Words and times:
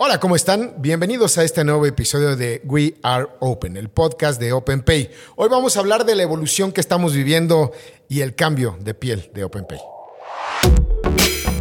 Hola, 0.00 0.20
¿cómo 0.20 0.36
están? 0.36 0.74
Bienvenidos 0.78 1.38
a 1.38 1.42
este 1.42 1.64
nuevo 1.64 1.84
episodio 1.84 2.36
de 2.36 2.62
We 2.64 2.94
Are 3.02 3.26
Open, 3.40 3.76
el 3.76 3.88
podcast 3.88 4.40
de 4.40 4.52
OpenPay. 4.52 5.10
Hoy 5.34 5.48
vamos 5.48 5.76
a 5.76 5.80
hablar 5.80 6.04
de 6.04 6.14
la 6.14 6.22
evolución 6.22 6.70
que 6.70 6.80
estamos 6.80 7.14
viviendo 7.14 7.72
y 8.08 8.20
el 8.20 8.36
cambio 8.36 8.78
de 8.78 8.94
piel 8.94 9.28
de 9.34 9.42
OpenPay. 9.42 9.80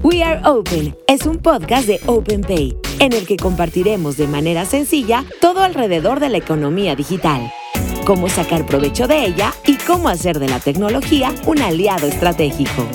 We 0.04 0.21
Are 0.21 0.39
Open 0.47 0.96
es 1.08 1.26
un 1.26 1.39
podcast 1.39 1.88
de 1.88 2.00
OpenPay 2.05 2.78
en 3.00 3.13
el 3.13 3.25
que 3.25 3.38
compartiremos 3.38 4.18
de 4.18 4.27
manera 4.27 4.65
sencilla 4.65 5.25
todo 5.41 5.61
alrededor 5.61 6.19
de 6.19 6.29
la 6.29 6.38
economía 6.38 6.95
digital, 6.95 7.51
cómo 8.05 8.29
sacar 8.29 8.67
provecho 8.67 9.07
de 9.07 9.25
ella 9.25 9.51
y 9.65 9.77
cómo 9.77 10.09
hacer 10.09 10.38
de 10.38 10.47
la 10.47 10.59
tecnología 10.59 11.33
un 11.47 11.59
aliado 11.63 12.05
estratégico. 12.05 12.88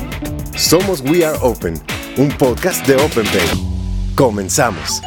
Somos 0.55 1.01
We 1.01 1.27
Are 1.27 1.37
Open, 1.43 1.83
un 2.17 2.29
podcast 2.29 2.87
de 2.87 2.95
OpenPay. 2.95 3.73
Comenzamos. 4.15 5.03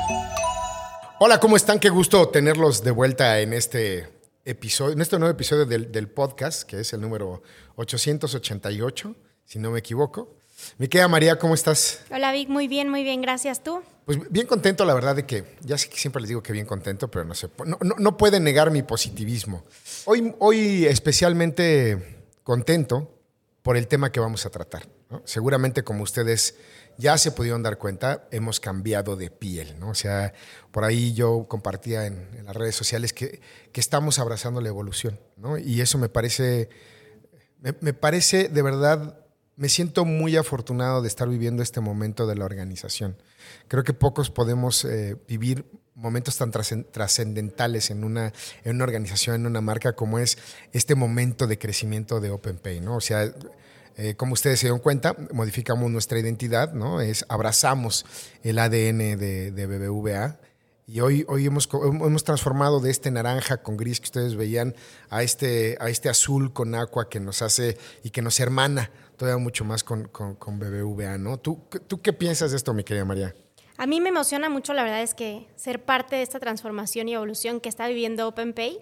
Hola, 1.17 1.39
¿cómo 1.39 1.55
están? 1.55 1.79
Qué 1.79 1.89
gusto 1.89 2.27
tenerlos 2.27 2.83
de 2.83 2.91
vuelta 2.91 3.39
en 3.39 3.53
este 3.53 4.09
episodio, 4.43 4.91
en 4.91 5.01
este 5.01 5.17
nuevo 5.17 5.31
episodio 5.31 5.65
del, 5.65 6.09
podcast, 6.09 6.63
que 6.63 6.81
es 6.81 6.91
el 6.91 6.99
número 6.99 7.41
888, 7.77 9.15
si 9.45 9.57
no 9.57 9.71
me 9.71 9.79
equivoco. 9.79 10.35
Mi 10.77 10.89
querida 10.89 11.07
María, 11.07 11.39
¿cómo 11.39 11.53
estás? 11.53 12.01
Hola 12.11 12.33
Vic, 12.33 12.49
muy 12.49 12.67
bien, 12.67 12.89
muy 12.89 13.05
bien, 13.05 13.21
gracias. 13.21 13.63
¿Tú? 13.63 13.81
Pues 14.03 14.19
bien 14.29 14.45
contento, 14.45 14.83
la 14.83 14.93
verdad, 14.93 15.15
de 15.15 15.25
que, 15.25 15.45
ya 15.61 15.77
sé 15.77 15.87
que 15.87 15.95
siempre 15.95 16.21
les 16.21 16.27
digo 16.27 16.43
que 16.43 16.51
bien 16.51 16.65
contento, 16.65 17.09
pero 17.09 17.23
no 17.23 17.33
sé, 17.33 17.49
no, 17.65 17.77
no, 17.79 18.17
pueden 18.17 18.43
negar 18.43 18.69
mi 18.69 18.83
positivismo. 18.83 19.63
Hoy, 20.03 20.35
hoy 20.39 20.85
especialmente 20.85 22.25
contento 22.43 23.09
por 23.63 23.77
el 23.77 23.87
tema 23.87 24.11
que 24.11 24.19
vamos 24.19 24.45
a 24.45 24.49
tratar. 24.49 24.85
Seguramente 25.23 25.83
como 25.83 26.03
ustedes 26.03 26.57
ya 26.97 27.17
se 27.17 27.31
pudieron 27.31 27.63
dar 27.63 27.77
cuenta, 27.77 28.27
hemos 28.31 28.59
cambiado 28.59 29.15
de 29.15 29.29
piel, 29.29 29.79
¿no? 29.79 29.89
O 29.89 29.95
sea, 29.95 30.33
por 30.71 30.83
ahí 30.83 31.13
yo 31.13 31.45
compartía 31.47 32.05
en, 32.05 32.27
las 32.45 32.55
redes 32.55 32.75
sociales 32.75 33.13
que, 33.13 33.41
que, 33.71 33.81
estamos 33.81 34.19
abrazando 34.19 34.61
la 34.61 34.69
evolución, 34.69 35.19
¿no? 35.37 35.57
Y 35.57 35.81
eso 35.81 35.97
me 35.97 36.09
parece, 36.09 36.69
me, 37.81 37.93
parece 37.93 38.49
de 38.49 38.61
verdad, 38.61 39.19
me 39.55 39.69
siento 39.69 40.05
muy 40.05 40.37
afortunado 40.37 41.01
de 41.01 41.07
estar 41.07 41.27
viviendo 41.27 41.63
este 41.63 41.81
momento 41.81 42.27
de 42.27 42.35
la 42.35 42.45
organización. 42.45 43.17
Creo 43.67 43.83
que 43.83 43.93
pocos 43.93 44.29
podemos 44.29 44.85
eh, 44.85 45.17
vivir 45.27 45.65
momentos 45.95 46.37
tan 46.37 46.51
trascendentales 46.51 47.89
en 47.89 48.03
una, 48.03 48.33
en 48.63 48.75
una 48.75 48.83
organización, 48.83 49.35
en 49.35 49.47
una 49.47 49.61
marca 49.61 49.93
como 49.93 50.19
es 50.19 50.37
este 50.73 50.93
momento 50.93 51.47
de 51.47 51.57
crecimiento 51.57 52.19
de 52.19 52.31
OpenPay, 52.31 52.81
¿no? 52.81 52.97
O 52.97 53.01
sea, 53.01 53.33
eh, 53.97 54.15
como 54.15 54.33
ustedes 54.33 54.59
se 54.59 54.67
dieron 54.67 54.79
cuenta, 54.79 55.15
modificamos 55.31 55.89
nuestra 55.89 56.19
identidad, 56.19 56.73
¿no? 56.73 57.01
Es 57.01 57.25
abrazamos 57.29 58.05
el 58.43 58.59
ADN 58.59 59.17
de, 59.17 59.65
BBVA. 59.67 60.37
Y 60.87 60.99
hoy, 60.99 61.25
hoy 61.27 61.47
hemos, 61.47 61.67
hemos 61.71 62.23
transformado 62.23 62.79
de 62.79 62.91
este 62.91 63.09
naranja 63.09 63.57
con 63.57 63.75
gris 63.75 63.99
que 63.99 64.05
ustedes 64.05 64.35
veían 64.35 64.75
a 65.09 65.23
este, 65.23 65.77
a 65.79 65.89
este 65.89 66.09
azul 66.09 66.53
con 66.53 66.75
agua 66.75 67.09
que 67.09 67.19
nos 67.19 67.41
hace 67.41 67.77
y 68.03 68.11
que 68.11 68.21
nos 68.21 68.39
hermana 68.39 68.91
todavía 69.17 69.41
mucho 69.41 69.65
más 69.65 69.83
con, 69.83 70.07
con, 70.09 70.35
con 70.35 70.59
BBVA, 70.59 71.17
¿no? 71.17 71.39
¿Tú, 71.39 71.63
¿Tú 71.87 72.01
qué 72.01 72.13
piensas 72.13 72.51
de 72.51 72.57
esto, 72.57 72.73
mi 72.73 72.83
querida 72.83 73.05
María? 73.05 73.33
A 73.77 73.87
mí 73.87 73.99
me 73.99 74.09
emociona 74.09 74.49
mucho, 74.49 74.73
la 74.73 74.83
verdad 74.83 75.01
es 75.01 75.13
que 75.13 75.47
ser 75.55 75.83
parte 75.83 76.15
de 76.15 76.21
esta 76.21 76.39
transformación 76.39 77.09
y 77.09 77.13
evolución 77.13 77.59
que 77.59 77.69
está 77.69 77.87
viviendo 77.87 78.27
OpenPay 78.27 78.79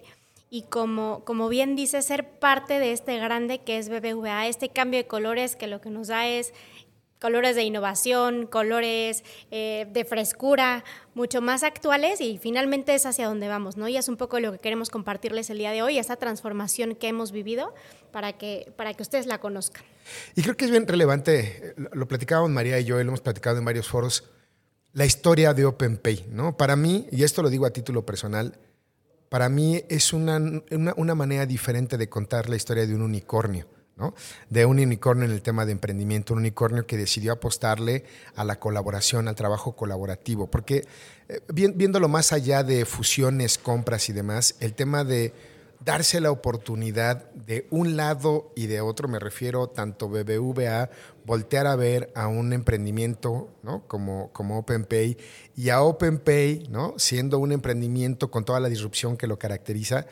y 0.54 0.62
como, 0.62 1.24
como 1.24 1.48
bien 1.48 1.74
dice, 1.74 2.00
ser 2.00 2.38
parte 2.38 2.78
de 2.78 2.92
este 2.92 3.18
grande 3.18 3.62
que 3.62 3.76
es 3.76 3.88
BBVA, 3.88 4.46
este 4.46 4.68
cambio 4.68 5.00
de 5.00 5.06
colores 5.08 5.56
que 5.56 5.66
lo 5.66 5.80
que 5.80 5.90
nos 5.90 6.06
da 6.06 6.28
es 6.28 6.52
colores 7.20 7.56
de 7.56 7.64
innovación, 7.64 8.46
colores 8.46 9.24
eh, 9.50 9.88
de 9.92 10.04
frescura, 10.04 10.84
mucho 11.12 11.40
más 11.40 11.64
actuales 11.64 12.20
y 12.20 12.38
finalmente 12.38 12.94
es 12.94 13.04
hacia 13.04 13.26
donde 13.26 13.48
vamos, 13.48 13.76
¿no? 13.76 13.88
Y 13.88 13.96
es 13.96 14.06
un 14.06 14.16
poco 14.16 14.38
lo 14.38 14.52
que 14.52 14.60
queremos 14.60 14.90
compartirles 14.90 15.50
el 15.50 15.58
día 15.58 15.72
de 15.72 15.82
hoy, 15.82 15.98
esta 15.98 16.14
transformación 16.14 16.94
que 16.94 17.08
hemos 17.08 17.32
vivido 17.32 17.74
para 18.12 18.34
que, 18.34 18.72
para 18.76 18.94
que 18.94 19.02
ustedes 19.02 19.26
la 19.26 19.40
conozcan. 19.40 19.82
Y 20.36 20.42
creo 20.42 20.56
que 20.56 20.66
es 20.66 20.70
bien 20.70 20.86
relevante, 20.86 21.74
lo 21.94 22.06
platicábamos 22.06 22.52
María 22.52 22.78
y 22.78 22.84
yo, 22.84 22.94
lo 22.94 23.00
hemos 23.00 23.22
platicado 23.22 23.58
en 23.58 23.64
varios 23.64 23.88
foros, 23.88 24.22
la 24.92 25.04
historia 25.04 25.52
de 25.52 25.64
OpenPay, 25.64 26.26
¿no? 26.30 26.56
Para 26.56 26.76
mí, 26.76 27.08
y 27.10 27.24
esto 27.24 27.42
lo 27.42 27.50
digo 27.50 27.66
a 27.66 27.70
título 27.70 28.06
personal, 28.06 28.56
para 29.34 29.48
mí 29.48 29.82
es 29.88 30.12
una, 30.12 30.40
una, 30.96 31.14
manera 31.16 31.44
diferente 31.44 31.98
de 31.98 32.08
contar 32.08 32.48
la 32.48 32.54
historia 32.54 32.86
de 32.86 32.94
un 32.94 33.02
unicornio. 33.02 33.66
¿no? 33.96 34.14
De 34.48 34.64
un 34.64 34.78
unicornio 34.78 35.24
en 35.24 35.32
el 35.32 35.42
tema 35.42 35.66
de 35.66 35.72
emprendimiento, 35.72 36.34
un 36.34 36.38
unicornio 36.38 36.86
que 36.86 36.96
decidió 36.96 37.32
apostarle 37.32 38.04
a 38.36 38.44
la 38.44 38.60
colaboración, 38.60 39.26
al 39.26 39.34
trabajo 39.34 39.74
colaborativo, 39.74 40.48
porque 40.48 40.86
eh, 41.28 41.40
viéndolo 41.52 42.08
más 42.08 42.32
allá 42.32 42.62
de 42.62 42.84
fusiones, 42.84 43.58
compras 43.58 44.08
y 44.08 44.12
demás, 44.12 44.54
el 44.60 44.72
tema 44.72 45.02
de 45.02 45.32
darse 45.84 46.20
la 46.20 46.30
oportunidad 46.30 47.28
de 47.32 47.66
un 47.70 47.96
lado 47.96 48.52
y 48.54 48.68
de 48.68 48.82
otro, 48.82 49.08
me 49.08 49.18
refiero 49.18 49.66
tanto 49.66 50.08
BBVA, 50.08 50.90
voltear 51.24 51.66
a 51.66 51.76
ver 51.76 52.12
a 52.14 52.28
un 52.28 52.52
emprendimiento 52.52 53.50
como, 53.86 54.32
como 54.32 54.58
OpenPay 54.58 55.16
y 55.56 55.70
a 55.70 55.82
OpenPay, 55.82 56.68
¿no? 56.70 56.94
siendo 56.98 57.38
un 57.38 57.52
emprendimiento 57.52 58.30
con 58.30 58.44
toda 58.44 58.60
la 58.60 58.68
disrupción 58.68 59.16
que 59.16 59.26
lo 59.26 59.38
caracteriza, 59.38 60.06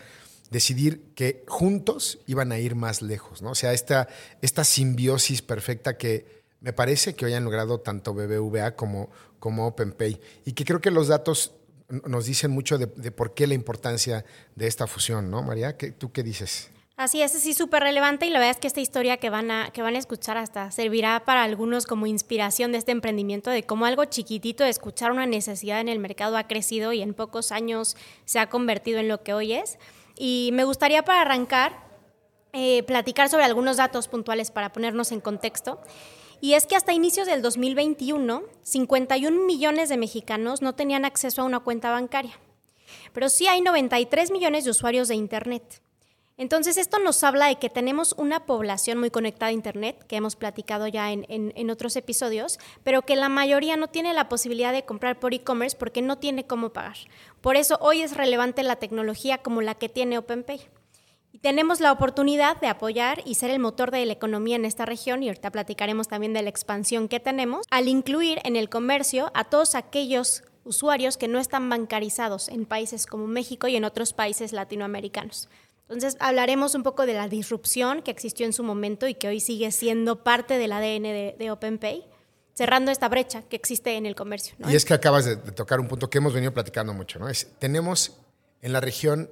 decidir 0.51 1.13
que 1.15 1.45
juntos 1.47 2.19
iban 2.27 2.53
a 2.53 2.59
ir 2.59 2.75
más 2.75 3.03
lejos. 3.03 3.43
¿no? 3.43 3.51
O 3.51 3.55
sea, 3.55 3.73
esta, 3.73 4.09
esta 4.41 4.65
simbiosis 4.65 5.43
perfecta 5.43 5.97
que 5.97 6.43
me 6.61 6.73
parece 6.73 7.15
que 7.15 7.27
hoy 7.27 7.35
han 7.35 7.45
logrado 7.45 7.81
tanto 7.81 8.15
BBVA 8.15 8.77
como, 8.77 9.11
como 9.39 9.67
OpenPay 9.67 10.21
y 10.45 10.53
que 10.53 10.65
creo 10.65 10.81
que 10.81 10.91
los 10.91 11.09
datos 11.09 11.53
nos 12.07 12.25
dicen 12.25 12.51
mucho 12.51 12.79
de, 12.79 12.87
por 12.87 13.35
qué 13.35 13.47
la 13.47 13.55
importancia 13.55 14.25
de 14.57 14.67
esta 14.67 14.87
fusión, 14.87 15.31
¿no, 15.31 15.43
María? 15.43 15.77
¿Tú 15.77 16.11
qué 16.11 16.23
dices? 16.23 16.71
Así 16.97 17.23
es, 17.23 17.33
sí, 17.33 17.55
súper 17.55 17.83
relevante 17.83 18.27
y 18.27 18.31
la 18.31 18.39
verdad 18.39 18.53
es 18.53 18.61
que 18.61 18.67
esta 18.67 18.81
historia 18.81 19.17
que 19.17 19.31
van, 19.31 19.51
a, 19.51 19.71
que 19.71 19.81
van 19.83 19.97
a 19.97 19.99
escuchar 19.99 20.37
hasta 20.37 20.71
servirá 20.71 21.25
para 21.25 21.43
algunos 21.43 21.87
como 21.87 22.07
inspiración 22.07 22.71
de 22.73 22.79
este 22.79 22.93
emprendimiento, 22.93 23.51
de 23.51 23.65
cómo 23.65 23.87
algo 23.87 24.05
chiquitito 24.05 24.63
de 24.63 24.71
escuchar 24.71 25.11
una 25.11 25.27
necesidad 25.27 25.81
en 25.81 25.89
el 25.89 25.99
mercado 25.99 26.37
ha 26.37 26.47
crecido 26.47 26.93
y 26.93 27.01
en 27.01 27.15
pocos 27.15 27.51
años 27.51 27.97
se 28.27 28.39
ha 28.39 28.51
convertido 28.51 28.99
en 28.99 29.09
lo 29.09 29.23
que 29.23 29.33
hoy 29.33 29.55
es. 29.55 29.79
Y 30.17 30.51
me 30.53 30.65
gustaría 30.65 31.03
para 31.03 31.23
arrancar 31.23 31.93
eh, 32.55 32.83
platicar 32.83 33.31
sobre 33.31 33.45
algunos 33.45 33.79
datos 33.79 34.09
puntuales 34.09 34.51
para 34.51 34.73
ponernos 34.73 35.11
en 35.11 35.23
contexto. 35.23 35.81
Y 36.43 36.53
es 36.55 36.67
que 36.67 36.77
hasta 36.77 36.93
inicios 36.93 37.27
del 37.27 37.41
2021, 37.41 38.43
51 38.63 39.47
millones 39.47 39.89
de 39.89 39.97
mexicanos 39.97 40.61
no 40.61 40.75
tenían 40.75 41.07
acceso 41.07 41.41
a 41.41 41.45
una 41.47 41.61
cuenta 41.61 41.91
bancaria. 41.91 42.39
Pero 43.15 43.31
sí 43.31 43.47
hay 43.47 43.63
93 43.63 44.31
millones 44.31 44.65
de 44.65 44.71
usuarios 44.71 45.09
de 45.09 45.15
Internet. 45.15 45.82
Entonces, 46.43 46.77
esto 46.77 46.99
nos 46.99 47.23
habla 47.23 47.47
de 47.47 47.55
que 47.55 47.71
tenemos 47.71 48.17
una 48.19 48.47
población 48.47 48.99
muy 48.99 49.11
conectada 49.11 49.51
a 49.51 49.53
Internet, 49.53 50.05
que 50.09 50.17
hemos 50.17 50.35
platicado 50.35 50.89
ya 50.89 51.13
en, 51.13 51.25
en 51.29 51.71
otros 51.71 51.95
episodios, 51.95 52.59
pero 52.83 53.03
que 53.03 53.15
la 53.15 53.29
mayoría 53.29 53.77
no 53.77 53.87
tiene 53.87 54.13
la 54.13 54.29
posibilidad 54.29 54.73
de 54.73 54.85
comprar 54.85 55.21
por 55.21 55.35
e-commerce 55.35 55.77
porque 55.77 56.03
no 56.03 56.19
tiene 56.19 56.45
cómo 56.45 56.71
pagar. 56.71 56.97
Por 57.41 57.55
eso 57.55 57.79
hoy 57.81 58.03
es 58.03 58.17
relevante 58.17 58.65
la 58.65 58.75
tecnología 58.75 59.39
como 59.39 59.63
la 59.63 59.77
que 59.77 59.89
tiene 59.89 60.19
OpenPay. 60.19 60.61
Y 61.31 61.39
tenemos 61.39 61.79
la 61.79 61.93
oportunidad 61.93 62.61
de 62.61 62.67
apoyar 62.67 63.23
y 63.25 63.37
ser 63.37 63.51
el 63.51 63.61
motor 63.61 63.93
de 63.93 64.05
la 64.05 64.15
economía 64.15 64.57
en 64.57 64.65
esta 64.65 64.85
región, 64.85 65.23
y 65.23 65.29
ahorita 65.29 65.53
platicaremos 65.53 66.09
también 66.09 66.33
de 66.33 66.43
la 66.43 66.51
expansión 66.51 67.07
que 67.07 67.21
tenemos, 67.21 67.67
al 67.71 67.87
incluir 67.87 68.41
en 68.43 68.57
el 68.57 68.69
comercio 68.69 69.31
a 69.35 69.45
todos 69.45 69.77
aquellos 69.77 70.43
usuarios 70.65 71.17
que 71.17 71.29
no 71.29 71.39
están 71.39 71.69
bancarizados 71.69 72.49
en 72.49 72.67
países 72.67 73.07
como 73.07 73.29
México 73.29 73.69
y 73.69 73.77
en 73.77 73.85
otros 73.85 74.13
países 74.13 74.53
latinoamericanos. 74.53 75.49
Entonces 75.93 76.17
hablaremos 76.21 76.75
un 76.75 76.83
poco 76.83 77.05
de 77.07 77.13
la 77.13 77.29
disrupción 77.29 78.03
que 78.03 78.11
existió 78.11 78.47
en 78.47 78.53
su 78.53 78.63
momento 78.63 79.07
y 79.07 79.15
que 79.15 79.29
hoy 79.29 79.41
sigue 79.41 79.71
siendo 79.73 80.25
parte 80.25 80.57
del 80.57 80.73
ADN 80.73 81.37
de, 81.39 81.51
OpenPay, 81.51 82.07
cerrando 82.55 82.91
esta 82.91 83.09
brecha 83.09 83.43
que 83.43 83.57
existe 83.57 83.97
en 83.97 84.07
el 84.07 84.15
comercio. 84.15 84.55
Y 84.69 84.75
es 84.75 84.85
que 84.85 84.95
acabas 84.95 85.27
de, 85.27 85.37
tocar 85.37 85.81
un 85.81 85.89
punto 85.89 86.09
que 86.09 86.19
hemos 86.19 86.33
venido 86.33 86.53
platicando 86.53 86.95
mucho, 86.95 87.19
¿no? 87.19 87.29
Es, 87.29 87.47
tenemos 87.59 88.17
en 88.63 88.73
la 88.73 88.81
región 88.81 89.29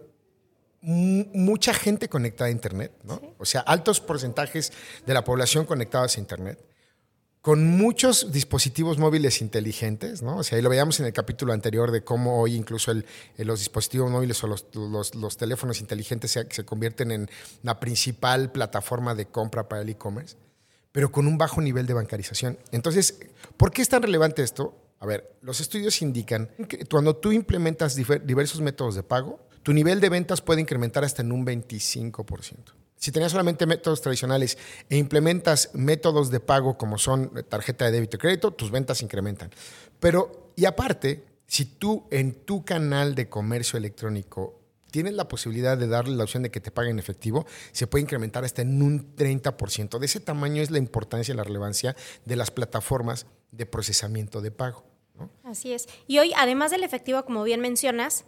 mucha 0.82 1.74
gente 1.74 2.08
conectada 2.08 2.48
a 2.48 2.50
Internet, 2.50 2.92
¿no? 3.04 3.20
O 3.38 3.44
sea, 3.44 3.60
altos 3.62 4.00
porcentajes 4.00 4.72
de 5.06 5.14
la 5.14 5.24
población 5.24 5.66
conectados 5.66 6.16
a 6.16 6.20
Internet, 6.20 6.58
con 7.42 7.66
muchos 7.66 8.32
dispositivos 8.32 8.98
móviles 8.98 9.40
inteligentes, 9.40 10.20
¿no? 10.22 10.38
O 10.38 10.42
sea, 10.42 10.56
ahí 10.56 10.62
lo 10.62 10.68
veíamos 10.68 11.00
en 11.00 11.06
el 11.06 11.12
capítulo 11.12 11.54
anterior 11.54 11.90
de 11.90 12.04
cómo 12.04 12.40
hoy 12.40 12.54
incluso 12.54 12.90
el, 12.90 13.06
los 13.38 13.60
dispositivos 13.60 14.10
móviles 14.10 14.42
o 14.44 14.46
los 14.46 15.36
teléfonos 15.38 15.80
inteligentes 15.80 16.32
se, 16.32 16.46
se, 16.50 16.64
convierten 16.64 17.10
en 17.10 17.30
la 17.62 17.80
principal 17.80 18.52
plataforma 18.52 19.14
de 19.14 19.26
compra 19.26 19.68
para 19.68 19.82
el 19.82 19.88
e-commerce, 19.88 20.36
pero 20.92 21.10
con 21.10 21.26
un 21.26 21.38
bajo 21.38 21.62
nivel 21.62 21.86
de 21.86 21.94
bancarización. 21.94 22.58
Entonces, 22.72 23.18
¿por 23.56 23.70
qué 23.70 23.80
es 23.80 23.88
tan 23.88 24.02
relevante 24.02 24.42
esto? 24.42 24.76
A 24.98 25.06
ver, 25.06 25.34
los 25.40 25.60
estudios 25.60 26.02
indican 26.02 26.50
que 26.68 26.84
cuando 26.84 27.16
tú 27.16 27.32
implementas 27.32 27.96
diversos 27.96 28.60
métodos 28.60 28.96
de 28.96 29.02
pago, 29.02 29.40
tu 29.62 29.72
nivel 29.72 29.98
de 30.00 30.10
ventas 30.10 30.42
puede 30.42 30.60
incrementar 30.60 31.04
hasta 31.04 31.22
en 31.22 31.32
un 31.32 31.46
25%. 31.46 32.79
Si 33.00 33.12
tenías 33.12 33.32
solamente 33.32 33.64
métodos 33.64 34.02
tradicionales 34.02 34.58
e 34.90 34.98
implementas 34.98 35.70
métodos 35.72 36.30
de 36.30 36.38
pago 36.38 36.76
como 36.76 36.98
son 36.98 37.32
tarjeta 37.48 37.86
de 37.86 37.92
débito 37.92 38.18
y 38.18 38.20
crédito, 38.20 38.50
tus 38.50 38.70
ventas 38.70 39.00
incrementan. 39.00 39.50
Pero, 39.98 40.52
y 40.54 40.66
aparte, 40.66 41.24
si 41.46 41.64
tú 41.64 42.06
en 42.10 42.44
tu 42.44 42.62
canal 42.62 43.14
de 43.14 43.30
comercio 43.30 43.78
electrónico 43.78 44.60
tienes 44.90 45.14
la 45.14 45.28
posibilidad 45.28 45.78
de 45.78 45.86
darle 45.86 46.14
la 46.14 46.24
opción 46.24 46.42
de 46.42 46.50
que 46.50 46.60
te 46.60 46.70
paguen 46.70 46.92
en 46.92 46.98
efectivo, 46.98 47.46
se 47.72 47.86
puede 47.86 48.02
incrementar 48.02 48.44
hasta 48.44 48.60
en 48.60 48.82
un 48.82 49.16
30%. 49.16 49.98
De 49.98 50.04
ese 50.04 50.20
tamaño 50.20 50.62
es 50.62 50.70
la 50.70 50.78
importancia 50.78 51.32
y 51.32 51.36
la 51.36 51.44
relevancia 51.44 51.96
de 52.26 52.36
las 52.36 52.50
plataformas 52.50 53.24
de 53.50 53.64
procesamiento 53.64 54.42
de 54.42 54.50
pago. 54.50 54.84
Así 55.44 55.72
es. 55.72 55.88
Y 56.06 56.18
hoy, 56.18 56.32
además 56.36 56.70
del 56.70 56.84
efectivo, 56.84 57.24
como 57.24 57.44
bien 57.44 57.62
mencionas, 57.62 58.26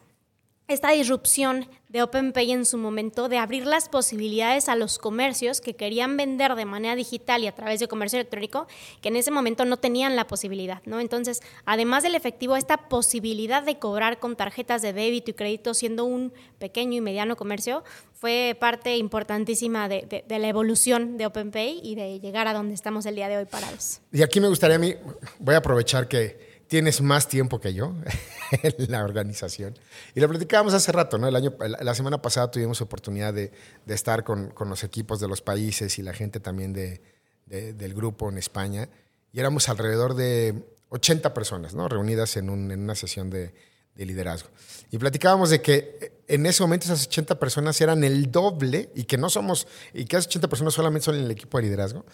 esta 0.69 0.91
disrupción 0.91 1.69
de 1.89 2.03
OpenPay 2.03 2.53
en 2.53 2.65
su 2.65 2.79
momento 2.79 3.29
de 3.29 3.37
abrir 3.37 3.67
las 3.67 3.91
posibilidades 3.91 4.71
a 4.71 4.77
los 4.77 4.99
comercios 4.99 5.61
que 5.61 5.77
querían 5.77 6.17
vender 6.17 6.55
de 6.55 6.65
manera 6.65 6.97
digital 6.97 7.43
y 7.43 7.47
a 7.47 7.55
través 7.55 7.81
de 7.81 7.89
comercio 7.89 8.19
electrónico, 8.19 8.67
que 9.03 9.09
en 9.09 9.17
ese 9.17 9.31
momento 9.31 9.67
no 9.67 9.77
tenían 9.77 10.17
la 10.17 10.27
posibilidad, 10.27 10.81
¿no? 10.87 11.01
Entonces, 11.01 11.43
además 11.67 12.03
del 12.03 12.15
efectivo, 12.15 12.57
esta 12.57 12.89
posibilidad 12.89 13.63
de 13.63 13.79
cobrar 13.79 14.21
con 14.21 14.37
tarjetas 14.37 14.81
de 14.81 14.95
débito 14.95 15.33
y 15.33 15.35
crédito 15.35 15.75
siendo 15.75 16.05
un 16.05 16.33
pequeño 16.59 16.97
y 16.97 17.01
mediano 17.03 17.37
comercio 17.37 17.85
fue 18.15 18.57
parte 18.59 18.97
importantísima 18.97 19.89
de, 19.89 20.25
de 20.27 20.39
la 20.39 20.49
evolución 20.49 21.19
de 21.19 21.27
OpenPay 21.27 21.81
y 21.83 21.95
de 21.97 22.21
llegar 22.21 22.49
a 22.49 22.55
donde 22.55 22.75
estamos 22.75 23.05
el 23.05 23.17
día 23.17 23.29
de 23.29 23.37
hoy 23.37 23.45
parados. 23.45 24.01
Y 24.13 24.23
aquí 24.23 24.41
me 24.41 24.49
gustaría 24.49 24.77
a 24.77 24.79
mí, 24.79 24.95
voy 25.39 25.55
a 25.55 25.59
aprovechar 25.59 26.09
que 26.09 26.52
tienes 26.73 27.03
más 27.03 27.29
tiempo 27.29 27.61
que 27.61 27.75
yo 27.75 27.95
en 28.63 28.91
la 28.91 29.05
organización. 29.05 29.79
Y 30.15 30.21
lo 30.21 30.29
platicábamos 30.31 30.73
hace 30.73 30.91
rato, 30.91 31.19
¿no? 31.19 31.29
El 31.29 31.37
año, 31.37 31.55
la 31.61 31.95
semana 31.95 32.23
pasada 32.23 32.51
tuvimos 32.51 32.81
oportunidad 32.81 33.35
de, 33.35 33.53
de 33.85 33.95
estar 33.95 34.25
con, 34.25 34.49
con, 34.53 34.71
los 34.71 34.83
equipos 34.83 35.21
de 35.21 35.29
los 35.29 35.43
países 35.43 35.99
y 35.99 36.03
la 36.03 36.15
gente 36.15 36.41
también 36.41 36.73
de, 36.73 37.03
de, 37.45 37.75
del 37.75 37.93
grupo 37.93 38.31
en 38.31 38.39
España. 38.39 38.89
Y 39.35 39.41
éramos 39.41 39.69
alrededor 39.69 40.15
de 40.15 40.65
80 40.89 41.35
personas, 41.35 41.75
¿no? 41.75 41.91
Reunidas 41.91 42.39
en, 42.39 42.49
un, 42.49 42.71
en 42.71 42.81
una 42.81 42.95
sesión 42.95 43.29
de, 43.29 43.53
liderazgo. 43.95 44.49
Y 44.91 44.97
platicábamos 44.97 45.51
de 45.51 45.61
que 45.61 46.23
en 46.27 46.47
ese 46.47 46.63
momento 46.63 46.87
esas 46.87 47.07
80 47.07 47.39
personas 47.39 47.79
eran 47.83 48.03
el 48.03 48.33
doble 48.33 48.89
y 48.95 49.05
que 49.05 49.19
no 49.19 49.29
somos, 49.29 49.69
y 49.93 50.07
que 50.07 50.17
esas 50.17 50.29
80 50.29 50.49
personas 50.49 50.73
solamente 50.73 51.05
son 51.05 51.17
en 51.17 51.25
el 51.25 51.31
equipo 51.31 51.59
de 51.59 51.65
liderazgo, 51.65 52.07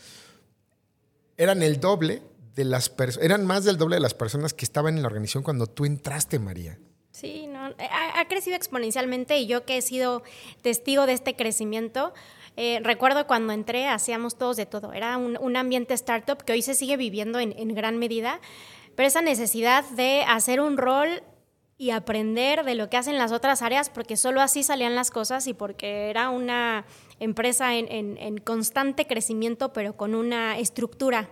eran 1.37 1.63
el 1.63 1.79
doble 1.79 2.23
las 2.65 2.89
personas, 2.89 3.25
eran 3.25 3.47
más 3.47 3.65
del 3.65 3.77
doble 3.77 3.97
de 3.97 4.01
las 4.01 4.15
personas 4.15 4.55
que 4.55 4.65
estaban 4.65 4.97
en 4.97 5.03
la 5.03 5.09
organización 5.09 5.43
cuando 5.43 5.67
tú 5.67 5.85
entraste, 5.85 6.39
María. 6.39 6.79
Sí, 7.19 7.49
no, 7.49 7.71
eh, 7.71 7.89
ha, 8.15 8.29
crecido 8.29 8.55
exponencialmente 8.55 9.39
y 9.39 9.49
yo 9.49 9.65
que 9.65 9.79
he 9.79 9.83
sido 9.83 10.23
testigo 10.63 11.05
de 11.05 11.15
este 11.15 11.35
crecimiento, 11.35 12.13
eh, 12.57 12.81
recuerdo 12.85 13.27
cuando 13.27 13.53
entré 13.53 13.89
hacíamos 13.89 14.39
todos 14.39 14.57
de 14.57 14.67
todo, 14.67 14.93
era 14.93 15.17
un, 15.17 15.57
ambiente 15.57 15.95
startup 15.95 16.45
que 16.45 16.53
hoy 16.53 16.63
se 16.63 16.75
sigue 16.75 16.97
viviendo 16.97 17.41
en, 17.41 17.75
gran 17.75 17.99
medida, 17.99 18.41
pero 18.95 19.09
esa 19.09 19.21
necesidad 19.21 19.85
de 19.91 20.23
hacer 20.29 20.61
un 20.61 20.77
rol 20.77 21.23
y 21.77 21.91
aprender 21.91 22.65
de 22.65 22.77
lo 22.77 22.89
que 22.89 22.97
hacen 22.97 23.19
las 23.19 23.33
otras 23.33 23.63
áreas, 23.63 23.91
porque 23.91 24.17
solo 24.17 24.41
así 24.41 24.63
salían 24.63 24.95
las 24.95 25.11
cosas 25.11 25.49
y 25.49 25.55
porque 25.55 26.11
era 26.11 26.31
una 26.31 26.85
empresa 27.19 27.75
en 27.75 28.39
constante 28.39 29.09
crecimiento, 29.09 29.73
pero 29.73 29.97
con 29.97 30.15
una 30.15 30.59
estructura 30.59 31.29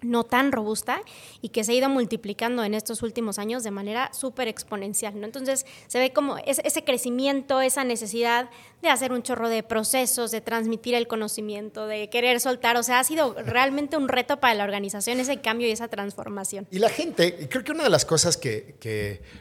no 0.00 0.24
tan 0.24 0.52
robusta 0.52 1.00
y 1.42 1.48
que 1.48 1.64
se 1.64 1.72
ha 1.72 1.74
ido 1.74 1.88
multiplicando 1.88 2.64
en 2.64 2.74
estos 2.74 3.02
últimos 3.02 3.38
años 3.38 3.62
de 3.62 3.70
manera 3.70 4.12
súper 4.12 4.48
exponencial. 4.48 5.18
¿no? 5.18 5.26
Entonces 5.26 5.66
se 5.86 5.98
ve 5.98 6.12
como 6.12 6.36
ese 6.38 6.84
crecimiento, 6.84 7.60
esa 7.60 7.84
necesidad 7.84 8.50
de 8.82 8.90
hacer 8.90 9.12
un 9.12 9.22
chorro 9.22 9.48
de 9.48 9.62
procesos, 9.62 10.30
de 10.30 10.40
transmitir 10.40 10.94
el 10.94 11.08
conocimiento, 11.08 11.86
de 11.86 12.08
querer 12.10 12.40
soltar. 12.40 12.76
O 12.76 12.82
sea, 12.82 13.00
ha 13.00 13.04
sido 13.04 13.34
realmente 13.34 13.96
un 13.96 14.08
reto 14.08 14.38
para 14.38 14.54
la 14.54 14.64
organización 14.64 15.20
ese 15.20 15.40
cambio 15.40 15.66
y 15.66 15.72
esa 15.72 15.88
transformación. 15.88 16.66
Y 16.70 16.78
la 16.78 16.88
gente, 16.88 17.48
creo 17.48 17.64
que 17.64 17.72
una 17.72 17.84
de 17.84 17.90
las 17.90 18.04
cosas 18.04 18.36
que, 18.36 18.78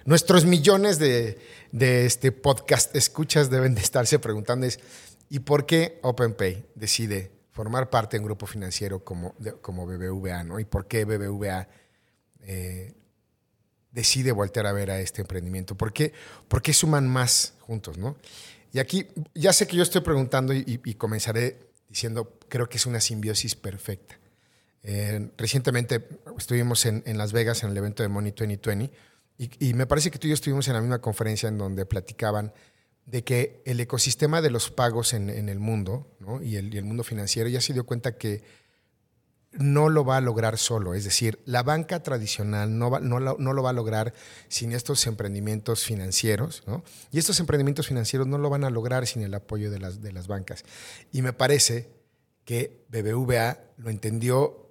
nuestros 0.06 0.46
millones 0.46 1.00
de, 1.00 1.38
de 1.72 2.06
este 2.06 2.32
podcast 2.32 2.96
escuchas 2.96 3.50
deben 3.50 3.76
de 3.76 3.82
estarse 3.82 4.20
preguntando 4.20 4.66
es, 4.66 4.80
¿y 5.30 5.40
por 5.40 5.66
qué 5.66 6.00
OpenPay 6.02 6.66
decide 6.76 7.37
formar 7.58 7.90
parte 7.90 8.18
de 8.18 8.20
un 8.20 8.26
grupo 8.28 8.46
financiero 8.46 9.04
como, 9.04 9.34
como 9.62 9.88
BBVA, 9.88 10.44
¿no? 10.44 10.60
Y 10.60 10.66
por 10.66 10.88
qué 10.88 11.06
BBVA 11.06 11.68
eh, 12.42 12.94
decide 13.92 14.32
voltear 14.32 14.68
a 14.68 14.74
ver 14.74 14.92
a 14.92 15.00
este 15.00 15.22
emprendimiento. 15.22 15.74
¿Por 15.74 15.92
qué, 15.92 16.14
¿Por 16.48 16.62
qué 16.62 16.72
suman 16.72 17.08
más 17.08 17.56
juntos, 17.62 17.98
no? 17.98 18.16
Y 18.72 18.78
aquí, 18.78 19.08
ya 19.34 19.54
sé 19.54 19.66
que 19.66 19.76
yo 19.76 19.82
estoy 19.82 20.02
preguntando 20.02 20.54
y, 20.54 20.78
comenzaré 21.00 21.72
diciendo, 21.90 22.38
creo 22.48 22.70
que 22.70 22.78
es 22.78 22.86
una 22.86 23.02
simbiosis 23.02 23.56
perfecta. 23.56 24.20
Eh, 24.84 25.32
recientemente 25.36 26.08
estuvimos 26.38 26.86
en, 26.86 27.02
en, 27.08 27.18
Las 27.18 27.34
Vegas 27.34 27.64
en 27.64 27.72
el 27.72 27.78
evento 27.78 28.04
de 28.04 28.10
Money 28.10 28.34
2020 28.38 28.92
y, 29.40 29.70
y 29.70 29.74
me 29.74 29.88
parece 29.88 30.12
que 30.12 30.20
tú 30.20 30.28
y 30.28 30.30
yo 30.30 30.36
estuvimos 30.36 30.68
en 30.68 30.76
la 30.76 30.82
misma 30.82 31.02
conferencia 31.02 31.50
en 31.50 31.58
donde 31.58 31.88
platicaban 31.88 32.54
de 33.08 33.24
que 33.24 33.62
el 33.66 33.80
ecosistema 33.80 34.42
de 34.42 34.52
los 34.52 34.70
pagos 34.70 35.14
en, 35.14 35.30
el 35.30 35.60
mundo 35.60 36.06
y, 36.44 36.58
el, 36.58 36.84
mundo 36.84 37.06
financiero 37.06 37.50
ya 37.50 37.62
se 37.62 37.74
dio 37.74 37.86
cuenta 37.86 38.18
que 38.18 38.44
no 39.54 39.88
lo 39.88 40.04
va 40.04 40.18
a 40.18 40.22
lograr 40.22 40.58
solo. 40.58 40.94
Es 40.94 41.06
decir, 41.06 41.40
la 41.46 41.64
banca 41.64 42.04
tradicional 42.04 42.78
no, 42.78 43.00
no, 43.00 43.20
lo, 43.20 43.64
va 43.64 43.70
a 43.70 43.74
lograr 43.74 44.14
sin 44.50 44.74
estos 44.74 45.08
emprendimientos 45.08 45.86
financieros. 45.86 46.64
Y 47.10 47.18
estos 47.18 47.40
emprendimientos 47.40 47.88
financieros 47.88 48.28
no 48.28 48.38
lo 48.38 48.50
van 48.50 48.66
a 48.66 48.70
lograr 48.70 49.08
sin 49.08 49.24
el 49.24 49.34
apoyo 49.34 49.72
de 49.72 49.80
las, 49.80 50.02
de 50.02 50.12
las 50.12 50.28
bancas. 50.28 50.66
Y 51.14 51.22
me 51.22 51.32
parece 51.32 51.90
que 52.44 52.86
BBVA 52.90 53.58
lo 53.78 53.90
entendió 53.90 54.70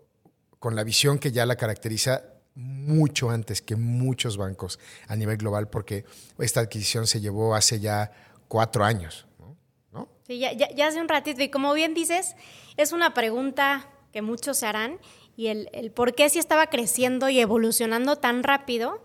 con 0.59 0.77
la 0.77 0.85
visión 0.85 1.19
que 1.19 1.33
ya 1.33 1.47
la 1.47 1.57
caracteriza 1.57 2.36
mucho 2.57 3.31
antes 3.31 3.63
que 3.63 3.77
muchos 3.77 4.37
bancos 4.37 4.81
a 5.07 5.15
nivel 5.15 5.37
global, 5.37 5.69
porque 5.69 6.05
esta 6.39 6.61
adquisición 6.61 7.07
se 7.07 7.21
llevó 7.21 7.55
hace 7.55 7.79
ya 7.79 8.11
cuatro 8.49 8.85
años. 8.85 9.27
¿no? 9.93 10.09
Sí, 10.27 10.39
ya, 10.39 10.53
ya, 10.53 10.87
hace 10.89 11.01
un 11.01 11.09
ratito, 11.09 11.43
y 11.43 11.51
como 11.51 11.73
bien 11.75 11.95
dices, 11.95 12.35
es 12.77 12.93
una 12.93 13.15
pregunta 13.15 13.89
que 14.13 14.23
muchos 14.23 14.59
se 14.59 14.67
harán, 14.67 14.99
y 15.37 15.49
el, 15.49 15.69
el 15.73 15.93
por 15.93 16.15
qué 16.15 16.31
si 16.31 16.39
estaba 16.39 16.69
creciendo 16.69 17.29
y 17.29 17.39
evolucionando 17.41 18.17
tan 18.17 18.43
rápido, 18.43 19.03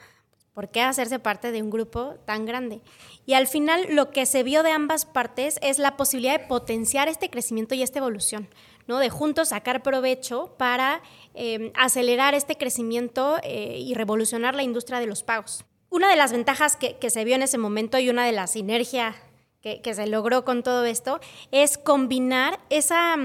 ¿Por 0.54 0.70
qué 0.70 0.82
hacerse 0.82 1.18
parte 1.18 1.52
de 1.52 1.62
un 1.62 1.70
grupo 1.70 2.16
tan 2.26 2.46
grande? 2.46 2.82
Y 3.26 3.36
al 3.36 3.48
final 3.48 3.88
lo 3.90 4.12
que 4.12 4.26
se 4.26 4.44
vio 4.44 4.64
de 4.64 4.72
ambas 4.72 5.06
partes 5.06 5.58
es 5.62 5.80
la 5.80 5.96
posibilidad 5.96 6.40
de 6.40 6.48
potenciar 6.48 7.08
este 7.08 7.30
crecimiento 7.30 7.74
y 7.74 7.84
esta 7.84 8.00
evolución, 8.00 8.50
¿no? 8.88 9.00
De 9.00 9.10
juntos 9.10 9.50
sacar 9.50 9.84
provecho 9.84 10.56
para 10.58 11.02
em, 11.34 11.72
acelerar 11.76 12.34
este 12.34 12.58
crecimiento 12.58 13.38
eh, 13.44 13.78
y 13.80 13.94
revolucionar 13.94 14.56
la 14.56 14.64
industria 14.64 15.00
de 15.00 15.08
los 15.08 15.24
pagos. 15.24 15.66
Una 15.90 16.10
de 16.10 16.16
las 16.16 16.32
ventajas 16.32 16.78
que, 16.78 17.10
se 17.10 17.24
vio 17.26 17.36
en 17.36 17.44
ese 17.44 17.58
momento 17.58 18.00
y 18.00 18.10
una 18.10 18.26
de 18.26 18.32
las 18.32 18.52
sinergias 18.52 19.16
que, 19.62 19.82
se 19.94 20.08
logró 20.08 20.46
con 20.46 20.64
todo 20.64 20.86
esto 20.86 21.20
es 21.52 21.78
combinar 21.78 22.60
esa, 22.70 23.16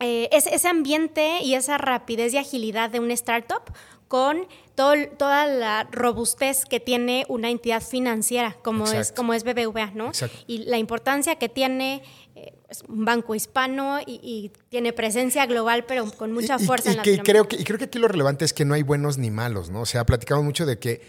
eh, 0.00 0.28
ese 0.30 0.68
ambiente 0.68 1.40
y 1.42 1.54
esa 1.54 1.76
rapidez 1.76 2.32
y 2.34 2.38
agilidad 2.38 2.90
de 2.90 3.00
una 3.00 3.14
startup 3.14 3.72
con 4.08 4.46
toda 4.76 5.46
la 5.46 5.88
robustez 5.90 6.64
que 6.64 6.80
tiene 6.80 7.24
una 7.28 7.50
entidad 7.50 7.82
financiera 7.82 8.56
como 8.62 8.86
es 8.86 9.10
como 9.10 9.32
es 9.32 9.42
BBVA, 9.42 9.92
¿no? 9.94 10.12
Y 10.46 10.58
la 10.58 10.78
importancia 10.78 11.36
que 11.36 11.48
tiene 11.48 12.02
eh, 12.38 12.52
un 12.88 13.06
banco 13.06 13.34
hispano 13.34 13.98
y, 14.06 14.52
tiene 14.68 14.92
presencia 14.92 15.46
global, 15.46 15.86
pero 15.86 16.10
con 16.12 16.32
mucha 16.32 16.58
fuerza 16.58 16.92
y, 16.92 17.08
en 17.08 17.22
creo 17.22 17.48
que, 17.48 17.56
y 17.56 17.64
creo 17.64 17.78
que 17.78 17.86
aquí 17.86 17.98
lo 17.98 18.08
relevante 18.08 18.44
es 18.44 18.52
que 18.52 18.66
no 18.66 18.74
hay 18.74 18.82
buenos 18.82 19.16
ni 19.16 19.30
malos, 19.30 19.70
¿no? 19.70 19.80
O 19.80 19.86
sea, 19.86 20.04
platicamos 20.04 20.44
mucho 20.44 20.66
de 20.66 20.78
que 20.78 21.00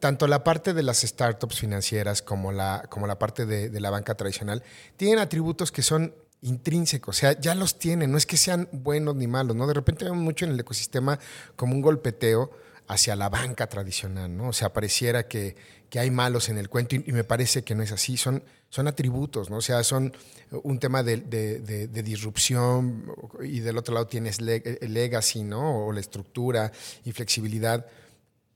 tanto 0.00 0.26
la 0.26 0.44
parte 0.44 0.72
de 0.72 0.82
las 0.82 1.02
startups 1.02 1.58
financieras 1.58 2.22
como 2.22 2.52
la, 2.52 2.86
como 2.88 3.06
la 3.06 3.18
parte 3.18 3.44
de, 3.44 3.68
de 3.68 3.80
la 3.80 3.90
banca 3.90 4.14
tradicional 4.14 4.62
tienen 4.96 5.18
atributos 5.18 5.70
que 5.72 5.82
son 5.82 6.14
intrínsecos, 6.40 7.18
o 7.18 7.20
sea, 7.20 7.38
ya 7.38 7.54
los 7.54 7.78
tienen, 7.78 8.10
no 8.10 8.16
es 8.16 8.24
que 8.24 8.38
sean 8.38 8.66
buenos 8.72 9.14
ni 9.14 9.26
malos, 9.26 9.54
¿no? 9.54 9.66
De 9.66 9.74
repente 9.74 10.06
vemos 10.06 10.20
mucho 10.20 10.46
en 10.46 10.52
el 10.52 10.60
ecosistema 10.60 11.18
como 11.54 11.74
un 11.74 11.82
golpeteo 11.82 12.50
hacia 12.88 13.14
la 13.14 13.28
banca 13.28 13.68
tradicional, 13.68 14.34
¿no? 14.34 14.48
O 14.48 14.52
sea, 14.54 14.72
pareciera 14.72 15.28
que, 15.28 15.54
que 15.92 16.00
hay 16.00 16.10
malos 16.10 16.48
en 16.48 16.56
el 16.56 16.70
cuento 16.70 16.96
y, 16.96 17.12
me 17.12 17.22
parece 17.22 17.64
que 17.64 17.74
no 17.74 17.82
es 17.82 17.92
así, 17.92 18.16
son, 18.16 18.42
son 18.70 18.88
atributos, 18.88 19.50
¿no? 19.50 19.58
O 19.58 19.60
sea, 19.60 19.84
son 19.84 20.16
un 20.62 20.78
tema 20.78 21.02
de, 21.02 21.18
de, 21.18 21.58
de, 21.60 22.02
disrupción 22.02 23.12
y 23.42 23.60
del 23.60 23.76
otro 23.76 23.92
lado 23.92 24.06
tienes 24.06 24.40
legacy, 24.40 25.42
¿no? 25.42 25.88
O 25.88 25.92
la 25.92 26.00
estructura 26.00 26.72
y 27.04 27.12
flexibilidad, 27.12 27.84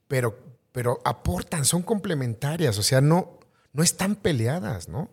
pero, 0.08 0.38
pero 0.72 1.02
aportan, 1.04 1.66
son 1.66 1.82
complementarias, 1.82 2.78
o 2.78 2.82
sea, 2.82 3.02
no, 3.02 3.38
no 3.74 3.82
están 3.82 4.16
peleadas, 4.16 4.88
¿no? 4.88 5.10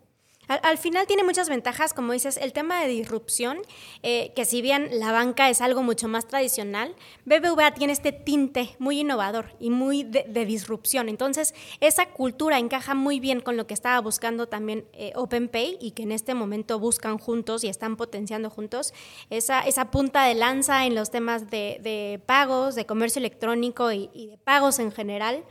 Al, 0.62 0.78
final 0.78 1.08
tiene 1.08 1.24
muchas 1.24 1.50
ventajas, 1.50 1.94
como 1.94 2.14
dices, 2.14 2.38
el 2.38 2.54
tema 2.54 2.82
de 2.82 2.88
disrupción, 2.88 3.60
eh, 4.04 4.32
que 4.36 4.46
si 4.46 4.62
bien 4.62 5.00
la 5.00 5.12
banca 5.12 5.50
es 5.50 5.62
algo 5.62 5.84
mucho 5.84 6.08
más 6.08 6.28
tradicional, 6.28 6.96
BBVA 7.26 7.74
tiene 7.74 7.94
este 7.94 8.12
tinte 8.12 8.76
muy 8.80 9.00
innovador 9.00 9.56
y 9.60 9.70
muy 9.70 10.04
de, 10.04 10.46
disrupción. 10.46 11.10
Entonces, 11.10 11.54
esa 11.80 12.10
cultura 12.10 12.60
encaja 12.60 12.96
muy 12.96 13.20
bien 13.20 13.40
con 13.40 13.58
lo 13.58 13.66
que 13.68 13.74
estaba 13.74 14.00
buscando 14.02 14.48
también 14.48 14.86
eh, 14.94 15.14
OpenPay 15.16 15.78
y 15.80 15.92
que 15.92 16.04
en 16.04 16.12
este 16.12 16.34
momento 16.34 16.80
buscan 16.80 17.18
juntos 17.18 17.64
y 17.64 17.70
están 17.70 17.96
potenciando 17.96 18.50
juntos 18.50 18.94
esa, 19.30 19.64
punta 19.92 20.26
de 20.26 20.36
lanza 20.36 20.86
en 20.86 20.96
los 20.96 21.12
temas 21.12 21.50
de, 21.50 22.22
pagos, 22.26 22.76
de 22.76 22.86
comercio 22.86 23.20
electrónico 23.20 23.92
y 23.92 24.28
de 24.28 24.38
pagos 24.38 24.80
en 24.80 24.92
general 24.92 25.44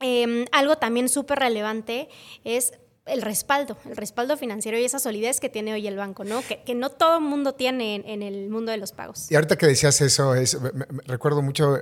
Em, 0.00 0.44
algo 0.52 0.76
también 0.76 1.08
súper 1.08 1.38
relevante 1.38 2.08
es 2.44 2.74
el 3.06 3.22
respaldo, 3.22 3.76
el 3.88 3.96
respaldo 3.96 4.36
financiero 4.36 4.78
y 4.78 4.84
esa 4.84 4.98
solidez 4.98 5.40
que 5.40 5.48
tiene 5.48 5.72
hoy 5.72 5.86
el 5.86 5.96
banco, 5.96 6.24
¿no? 6.24 6.42
Que, 6.42 6.74
no 6.74 6.90
todo 6.90 7.20
mundo 7.20 7.54
tiene 7.54 8.02
en, 8.04 8.22
el 8.22 8.50
mundo 8.50 8.72
de 8.72 8.78
los 8.78 8.92
pagos. 8.92 9.30
Y 9.30 9.36
ahorita 9.36 9.56
que 9.56 9.66
decías 9.66 10.00
eso, 10.00 10.34
es, 10.34 10.58
recuerdo 11.06 11.40
mucho 11.40 11.80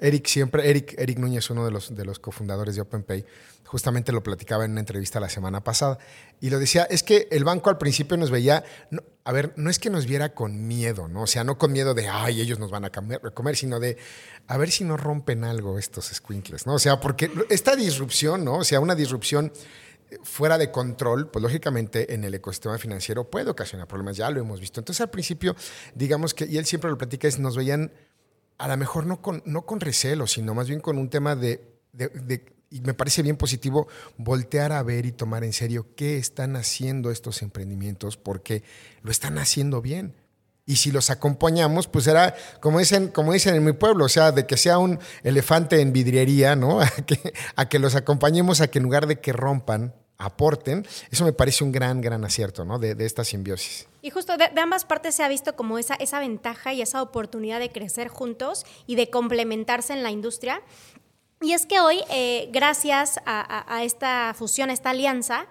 Eric 0.00 0.26
siempre, 0.26 0.68
Eric, 0.68 0.94
Eric 0.98 1.18
Núñez, 1.18 1.48
uno 1.50 1.64
de 1.64 1.70
los, 1.70 1.94
de 1.94 2.04
los 2.04 2.18
cofundadores 2.18 2.74
de 2.74 2.82
OpenPay, 2.82 3.24
justamente 3.64 4.12
lo 4.12 4.22
platicaba 4.22 4.64
en 4.64 4.72
una 4.72 4.80
entrevista 4.80 5.18
la 5.18 5.28
semana 5.28 5.62
pasada 5.62 5.98
y 6.40 6.50
lo 6.50 6.58
decía, 6.58 6.84
es 6.84 7.02
que 7.02 7.28
el 7.30 7.44
banco 7.44 7.68
al 7.68 7.78
principio 7.78 8.16
nos 8.16 8.30
veía, 8.30 8.64
a 9.24 9.32
ver, 9.32 9.52
no 9.56 9.70
es 9.70 9.78
que 9.78 9.90
nos 9.90 10.06
viera 10.06 10.34
con 10.34 10.66
miedo, 10.66 11.08
¿no? 11.08 11.22
O 11.22 11.26
sea, 11.26 11.42
no 11.44 11.58
con 11.58 11.72
miedo 11.72 11.94
de, 11.94 12.08
ay, 12.08 12.40
ellos 12.40 12.58
nos 12.58 12.70
van 12.70 12.84
a 12.84 12.90
comer, 12.90 13.56
sino 13.56 13.80
de, 13.80 13.96
a 14.46 14.56
ver 14.56 14.70
si 14.70 14.84
no 14.84 14.96
rompen 14.96 15.44
algo 15.44 15.78
estos 15.78 16.06
squinkles, 16.06 16.66
¿no? 16.66 16.74
O 16.74 16.78
sea, 16.78 17.00
porque 17.00 17.30
esta 17.50 17.76
disrupción, 17.76 18.44
¿no? 18.44 18.58
O 18.58 18.64
sea, 18.64 18.80
una 18.80 18.94
disrupción 18.94 19.52
fuera 20.22 20.58
de 20.58 20.70
control, 20.70 21.30
pues 21.30 21.42
lógicamente 21.42 22.14
en 22.14 22.24
el 22.24 22.34
ecosistema 22.34 22.78
financiero 22.78 23.28
puede 23.30 23.50
ocasionar 23.50 23.88
problemas, 23.88 24.16
ya 24.16 24.30
lo 24.30 24.40
hemos 24.40 24.60
visto. 24.60 24.80
Entonces 24.80 25.00
al 25.00 25.10
principio, 25.10 25.56
digamos 25.94 26.34
que, 26.34 26.46
y 26.46 26.58
él 26.58 26.66
siempre 26.66 26.90
lo 26.90 26.98
platica, 26.98 27.28
es 27.28 27.38
nos 27.38 27.56
veían 27.56 27.92
a 28.58 28.68
lo 28.68 28.76
mejor 28.76 29.06
no 29.06 29.20
con, 29.20 29.42
no 29.44 29.66
con 29.66 29.80
recelo, 29.80 30.26
sino 30.26 30.54
más 30.54 30.68
bien 30.68 30.80
con 30.80 30.98
un 30.98 31.10
tema 31.10 31.36
de, 31.36 31.60
y 32.70 32.80
me 32.80 32.94
parece 32.94 33.22
bien 33.22 33.36
positivo, 33.36 33.88
voltear 34.16 34.72
a 34.72 34.82
ver 34.82 35.06
y 35.06 35.12
tomar 35.12 35.44
en 35.44 35.52
serio 35.52 35.94
qué 35.94 36.18
están 36.18 36.56
haciendo 36.56 37.10
estos 37.10 37.42
emprendimientos, 37.42 38.16
porque 38.16 38.62
lo 39.02 39.10
están 39.10 39.38
haciendo 39.38 39.82
bien. 39.82 40.14
Y 40.66 40.76
si 40.76 40.90
los 40.90 41.10
acompañamos, 41.10 41.86
pues 41.86 42.04
será, 42.04 42.34
como 42.60 42.80
dicen, 42.80 43.08
como 43.08 43.32
dicen 43.32 43.54
en 43.54 43.64
mi 43.64 43.72
pueblo, 43.72 44.04
o 44.04 44.08
sea, 44.08 44.32
de 44.32 44.46
que 44.46 44.56
sea 44.56 44.78
un 44.78 44.98
elefante 45.22 45.80
en 45.80 45.92
vidriería, 45.92 46.56
¿no? 46.56 46.80
A 46.82 46.90
que, 46.90 47.32
a 47.54 47.68
que 47.68 47.78
los 47.78 47.94
acompañemos 47.94 48.60
a 48.60 48.68
que 48.68 48.78
en 48.78 48.84
lugar 48.84 49.06
de 49.06 49.20
que 49.20 49.32
rompan, 49.32 49.94
aporten, 50.18 50.86
eso 51.10 51.24
me 51.24 51.32
parece 51.32 51.64
un 51.64 51.72
gran, 51.72 52.00
gran 52.00 52.24
acierto 52.24 52.64
¿no? 52.64 52.78
de, 52.78 52.96
esta 53.04 53.24
simbiosis. 53.24 53.86
Y 54.02 54.10
justo 54.10 54.36
de, 54.36 54.48
ambas 54.60 54.84
partes 54.84 55.14
se 55.14 55.22
ha 55.22 55.28
visto 55.28 55.56
como 55.56 55.78
esa, 55.78 55.94
esa 55.94 56.20
ventaja 56.20 56.72
y 56.72 56.82
esa 56.82 57.02
oportunidad 57.02 57.60
de 57.60 57.70
crecer 57.70 58.08
juntos 58.08 58.64
y 58.86 58.96
de 58.96 59.10
complementarse 59.10 59.92
en 59.92 60.02
la 60.02 60.10
industria. 60.10 60.62
Y 61.42 61.52
es 61.52 61.66
que 61.66 61.80
hoy, 61.80 62.00
eh, 62.10 62.48
gracias 62.52 63.20
a, 63.26 63.84
esta 63.84 64.34
fusión, 64.34 64.70
a 64.70 64.72
esta 64.72 64.90
alianza, 64.90 65.46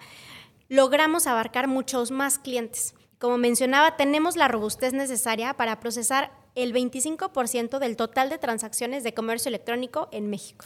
logramos 0.68 1.28
abarcar 1.28 1.68
muchos 1.68 2.10
más 2.10 2.38
clientes. 2.38 2.95
Como 3.18 3.38
mencionaba, 3.38 3.96
tenemos 3.96 4.36
la 4.36 4.48
robustez 4.48 4.92
necesaria 4.92 5.54
para 5.54 5.80
procesar 5.80 6.30
el 6.54 6.72
25% 6.72 7.78
del 7.78 7.96
total 7.96 8.30
de 8.30 8.38
transacciones 8.38 9.04
de 9.04 9.14
comercio 9.14 9.48
electrónico 9.48 10.08
en 10.12 10.28
México. 10.28 10.64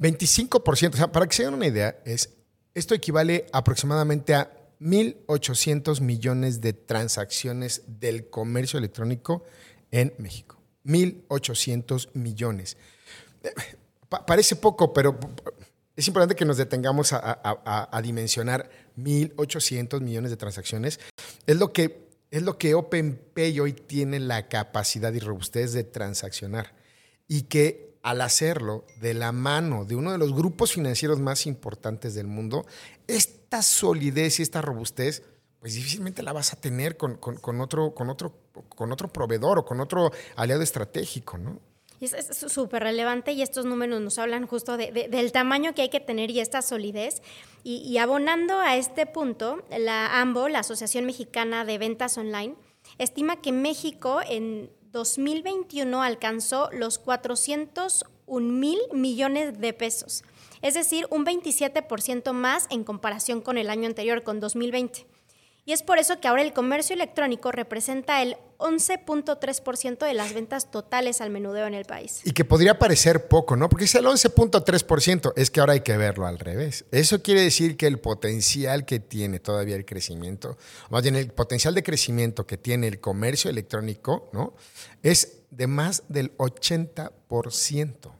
25%, 0.00 0.94
o 0.94 0.96
sea, 0.96 1.12
para 1.12 1.26
que 1.26 1.34
se 1.34 1.44
den 1.44 1.54
una 1.54 1.66
idea, 1.66 1.96
es 2.04 2.36
esto 2.74 2.94
equivale 2.94 3.46
aproximadamente 3.52 4.34
a 4.34 4.50
1.800 4.80 6.00
millones 6.00 6.60
de 6.60 6.72
transacciones 6.72 7.82
del 7.86 8.30
comercio 8.30 8.78
electrónico 8.78 9.44
en 9.90 10.14
México. 10.18 10.58
1.800 10.84 12.10
millones. 12.14 12.76
parece 14.26 14.56
poco, 14.56 14.92
pero 14.92 15.18
es 16.00 16.08
importante 16.08 16.34
que 16.34 16.46
nos 16.46 16.56
detengamos 16.56 17.12
a, 17.12 18.00
dimensionar 18.02 18.70
1.800 18.96 20.00
millones 20.00 20.30
de 20.30 20.38
transacciones. 20.38 20.98
Es 21.46 21.58
lo 21.58 21.74
que, 21.74 22.08
es 22.30 22.42
lo 22.42 22.56
que 22.56 22.74
OpenPay 22.74 23.60
hoy 23.60 23.74
tiene 23.74 24.18
la 24.18 24.48
capacidad 24.48 25.12
y 25.12 25.18
robustez 25.18 25.74
de 25.74 25.84
transaccionar. 25.84 26.74
Y 27.28 27.42
que 27.42 27.98
al 28.02 28.22
hacerlo 28.22 28.86
de 29.02 29.12
la 29.12 29.30
mano 29.32 29.84
de 29.84 29.94
uno 29.94 30.12
de 30.12 30.16
los 30.16 30.34
grupos 30.34 30.72
financieros 30.72 31.20
más 31.20 31.44
importantes 31.46 32.14
del 32.14 32.26
mundo, 32.26 32.64
esta 33.06 33.60
solidez 33.60 34.40
y 34.40 34.42
esta 34.42 34.62
robustez, 34.62 35.22
pues 35.58 35.74
difícilmente 35.74 36.22
la 36.22 36.32
vas 36.32 36.54
a 36.54 36.56
tener 36.56 36.96
con, 36.96 37.18
otro, 37.60 37.94
con, 37.94 38.08
otro, 38.08 38.38
con 38.70 38.90
otro 38.90 39.12
proveedor 39.12 39.58
o 39.58 39.64
con 39.66 39.80
otro 39.80 40.10
aliado 40.36 40.62
estratégico, 40.62 41.36
¿no? 41.36 41.60
Es 42.00 42.52
súper 42.52 42.82
relevante 42.82 43.32
y 43.32 43.42
estos 43.42 43.66
números 43.66 44.00
nos 44.00 44.18
hablan 44.18 44.46
justo 44.46 44.76
del 44.76 45.32
tamaño 45.32 45.74
que 45.74 45.82
hay 45.82 45.90
que 45.90 46.00
tener 46.00 46.30
y 46.30 46.40
esta 46.40 46.62
solidez. 46.62 47.22
Y, 47.62 47.76
y 47.78 47.98
abonando 47.98 48.58
a 48.58 48.76
este 48.76 49.04
punto, 49.04 49.62
la 49.76 50.20
AMBO, 50.20 50.48
la 50.48 50.60
Asociación 50.60 51.04
Mexicana 51.04 51.64
de 51.64 51.76
Ventas 51.76 52.16
Online, 52.16 52.54
estima 52.98 53.42
que 53.42 53.52
México 53.52 54.20
en 54.26 54.70
2021 54.92 56.02
alcanzó 56.02 56.68
los 56.72 56.98
401 56.98 58.52
mil 58.52 58.78
millones 58.92 59.58
de 59.60 59.72
pesos, 59.72 60.24
es 60.62 60.74
decir, 60.74 61.06
un 61.10 61.24
27% 61.24 62.32
más 62.32 62.66
en 62.70 62.84
comparación 62.84 63.40
con 63.40 63.56
el 63.56 63.70
año 63.70 63.86
anterior, 63.86 64.22
con 64.22 64.40
2020. 64.40 65.06
Y 65.64 65.72
es 65.72 65.82
por 65.82 65.98
eso 65.98 66.20
que 66.20 66.28
ahora 66.28 66.42
el 66.42 66.52
comercio 66.52 66.94
electrónico 66.94 67.52
representa 67.52 68.22
el 68.22 68.36
11.3% 68.58 69.98
de 70.04 70.14
las 70.14 70.34
ventas 70.34 70.70
totales 70.70 71.20
al 71.20 71.30
menudeo 71.30 71.66
en 71.66 71.74
el 71.74 71.84
país. 71.84 72.20
Y 72.24 72.32
que 72.32 72.44
podría 72.44 72.78
parecer 72.78 73.28
poco, 73.28 73.56
¿no? 73.56 73.68
Porque 73.68 73.84
es 73.84 73.94
el 73.94 74.04
11.3%, 74.04 75.32
es 75.36 75.50
que 75.50 75.60
ahora 75.60 75.74
hay 75.74 75.80
que 75.80 75.96
verlo 75.96 76.26
al 76.26 76.38
revés. 76.38 76.84
Eso 76.90 77.22
quiere 77.22 77.42
decir 77.42 77.76
que 77.76 77.86
el 77.86 77.98
potencial 77.98 78.84
que 78.84 79.00
tiene 79.00 79.40
todavía 79.40 79.76
el 79.76 79.84
crecimiento, 79.84 80.58
más 80.90 81.02
bien 81.02 81.16
el 81.16 81.28
potencial 81.28 81.74
de 81.74 81.82
crecimiento 81.82 82.46
que 82.46 82.56
tiene 82.58 82.86
el 82.86 83.00
comercio 83.00 83.50
electrónico, 83.50 84.28
¿no? 84.32 84.54
Es 85.02 85.38
de 85.50 85.66
más 85.66 86.04
del 86.08 86.36
80%. 86.36 88.19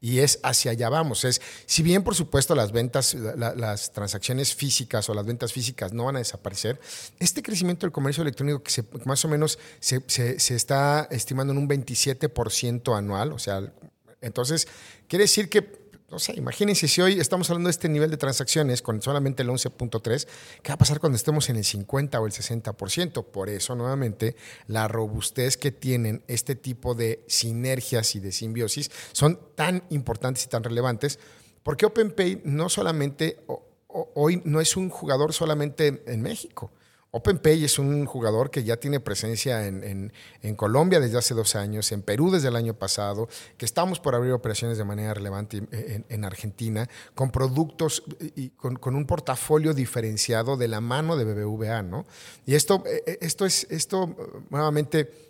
Y 0.00 0.20
es 0.20 0.38
hacia 0.42 0.70
allá 0.70 0.88
vamos. 0.88 1.24
Es, 1.24 1.40
si 1.66 1.82
bien, 1.82 2.04
por 2.04 2.14
supuesto, 2.14 2.54
las 2.54 2.72
ventas, 2.72 3.14
las 3.14 3.92
transacciones 3.92 4.54
físicas 4.54 5.08
o 5.08 5.14
las 5.14 5.26
ventas 5.26 5.52
físicas 5.52 5.92
no 5.92 6.04
van 6.04 6.16
a 6.16 6.20
desaparecer, 6.20 6.80
este 7.18 7.42
crecimiento 7.42 7.86
del 7.86 7.92
comercio 7.92 8.22
electrónico 8.22 8.62
que 8.62 8.84
más 9.04 9.24
o 9.24 9.28
menos 9.28 9.58
se, 9.80 10.02
se 10.06 10.54
está 10.54 11.08
estimando 11.10 11.52
en 11.52 11.58
un 11.58 11.68
27% 11.68 12.96
anual, 12.96 13.32
o 13.32 13.38
sea, 13.38 13.72
entonces 14.20 14.68
quiere 15.08 15.24
decir 15.24 15.48
que 15.48 15.77
o 16.10 16.18
sea, 16.18 16.34
imagínense 16.36 16.88
si 16.88 17.02
hoy 17.02 17.20
estamos 17.20 17.50
hablando 17.50 17.68
de 17.68 17.72
este 17.72 17.88
nivel 17.88 18.10
de 18.10 18.16
transacciones 18.16 18.80
con 18.80 19.02
solamente 19.02 19.42
el 19.42 19.50
11.3, 19.50 20.26
¿qué 20.62 20.70
va 20.70 20.74
a 20.74 20.78
pasar 20.78 21.00
cuando 21.00 21.16
estemos 21.16 21.50
en 21.50 21.56
el 21.56 21.64
50 21.64 22.18
o 22.18 22.26
el 22.26 22.32
60%? 22.32 23.24
Por 23.24 23.50
eso, 23.50 23.74
nuevamente, 23.74 24.34
la 24.68 24.88
robustez 24.88 25.58
que 25.58 25.70
tienen 25.70 26.22
este 26.26 26.54
tipo 26.54 26.94
de 26.94 27.24
sinergias 27.26 28.14
y 28.14 28.20
de 28.20 28.32
simbiosis 28.32 28.90
son 29.12 29.38
tan 29.54 29.84
importantes 29.90 30.44
y 30.44 30.48
tan 30.48 30.64
relevantes, 30.64 31.18
porque 31.62 31.84
OpenPay 31.84 32.40
no 32.44 32.70
solamente, 32.70 33.44
hoy 33.88 34.40
no 34.46 34.62
es 34.62 34.78
un 34.78 34.88
jugador 34.88 35.34
solamente 35.34 36.02
en 36.06 36.22
México. 36.22 36.72
OpenPay 37.10 37.64
es 37.64 37.78
un 37.78 38.04
jugador 38.04 38.50
que 38.50 38.64
ya 38.64 38.76
tiene 38.76 39.00
presencia 39.00 39.66
en, 39.66 40.12
Colombia 40.56 41.00
desde 41.00 41.18
hace 41.18 41.34
dos 41.34 41.56
años, 41.56 41.90
en 41.92 42.02
Perú 42.02 42.30
desde 42.30 42.48
el 42.48 42.56
año 42.56 42.74
pasado, 42.74 43.28
que 43.56 43.64
estamos 43.64 43.98
por 43.98 44.14
abrir 44.14 44.32
operaciones 44.32 44.76
de 44.76 44.84
manera 44.84 45.14
relevante 45.14 45.62
en, 46.08 46.24
Argentina, 46.24 46.88
con 47.14 47.30
productos 47.30 48.02
y 48.36 48.50
con, 48.50 48.94
un 48.94 49.06
portafolio 49.06 49.72
diferenciado 49.72 50.56
de 50.56 50.68
la 50.68 50.80
mano 50.80 51.16
de 51.16 51.24
BBVA, 51.24 51.82
¿no? 51.82 52.06
Y 52.44 52.54
esto, 52.54 52.82
eh, 52.86 53.02
eh, 53.06 53.18
esto 53.20 53.46
es, 53.46 53.66
esto 53.70 54.14
nuevamente 54.50 55.27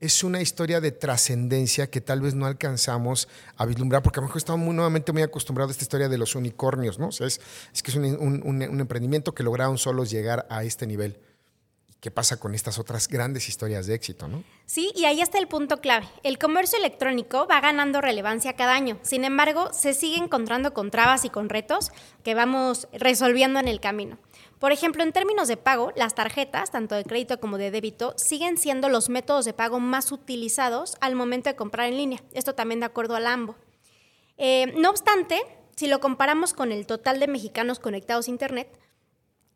es 0.00 0.22
una 0.22 0.40
historia 0.40 0.80
de 0.80 0.92
trascendencia 0.92 1.90
que 1.90 2.00
tal 2.00 2.20
vez 2.20 2.34
no 2.34 2.46
alcanzamos 2.46 3.28
a 3.56 3.66
vislumbrar, 3.66 4.02
porque 4.02 4.20
a 4.20 4.22
lo 4.22 4.28
mejor 4.28 4.38
estamos 4.38 4.64
muy, 4.64 4.74
nuevamente 4.74 5.12
muy 5.12 5.22
acostumbrados 5.22 5.70
a 5.70 5.72
esta 5.72 5.84
historia 5.84 6.08
de 6.08 6.18
los 6.18 6.34
unicornios, 6.34 6.98
¿no? 6.98 7.08
O 7.08 7.12
sea, 7.12 7.26
es, 7.26 7.40
que 7.82 7.90
es 7.90 7.96
un, 7.96 8.80
emprendimiento 8.80 9.34
que 9.34 9.42
lograron 9.42 9.76
solos 9.76 10.10
llegar 10.10 10.46
a 10.50 10.62
este 10.62 10.86
nivel. 10.86 11.18
¿Qué 12.00 12.12
pasa 12.12 12.38
con 12.38 12.54
estas 12.54 12.78
otras 12.78 13.08
grandes 13.08 13.48
historias 13.48 13.88
de 13.88 13.94
éxito, 13.94 14.28
no? 14.28 14.44
Sí, 14.66 14.92
y 14.94 15.06
ahí 15.06 15.20
está 15.20 15.38
el 15.38 15.48
punto 15.48 15.80
clave. 15.80 16.06
El 16.22 16.38
comercio 16.38 16.78
electrónico 16.78 17.48
va 17.48 17.60
ganando 17.60 18.00
relevancia 18.00 18.52
cada 18.52 18.74
año. 18.74 19.00
Sin 19.02 19.24
embargo, 19.24 19.72
se 19.72 19.94
sigue 19.94 20.16
encontrando 20.16 20.72
con 20.72 20.92
trabas 20.92 21.24
y 21.24 21.30
con 21.30 21.48
retos 21.48 21.90
que 22.22 22.36
vamos 22.36 22.86
resolviendo 22.92 23.58
en 23.58 23.66
el 23.66 23.80
camino. 23.80 24.16
Por 24.58 24.72
ejemplo, 24.72 25.04
en 25.04 25.12
términos 25.12 25.46
de 25.46 25.56
pago, 25.56 25.92
las 25.94 26.14
tarjetas, 26.14 26.70
tanto 26.72 26.96
de 26.96 27.04
crédito 27.04 27.38
como 27.38 27.58
de 27.58 27.70
débito, 27.70 28.14
siguen 28.16 28.58
siendo 28.58 28.88
los 28.88 29.08
métodos 29.08 29.44
de 29.44 29.52
pago 29.52 29.78
más 29.78 30.10
utilizados 30.10 30.96
al 31.00 31.14
momento 31.14 31.48
de 31.48 31.56
comprar 31.56 31.86
en 31.86 31.96
línea. 31.96 32.22
Esto 32.32 32.54
también 32.54 32.80
de 32.80 32.86
acuerdo 32.86 33.14
al 33.14 33.26
AMBO. 33.26 33.54
Eh, 34.36 34.72
no 34.76 34.90
obstante, 34.90 35.40
si 35.76 35.86
lo 35.86 36.00
comparamos 36.00 36.54
con 36.54 36.72
el 36.72 36.86
total 36.86 37.20
de 37.20 37.28
mexicanos 37.28 37.78
conectados 37.78 38.26
a 38.26 38.30
Internet, 38.30 38.68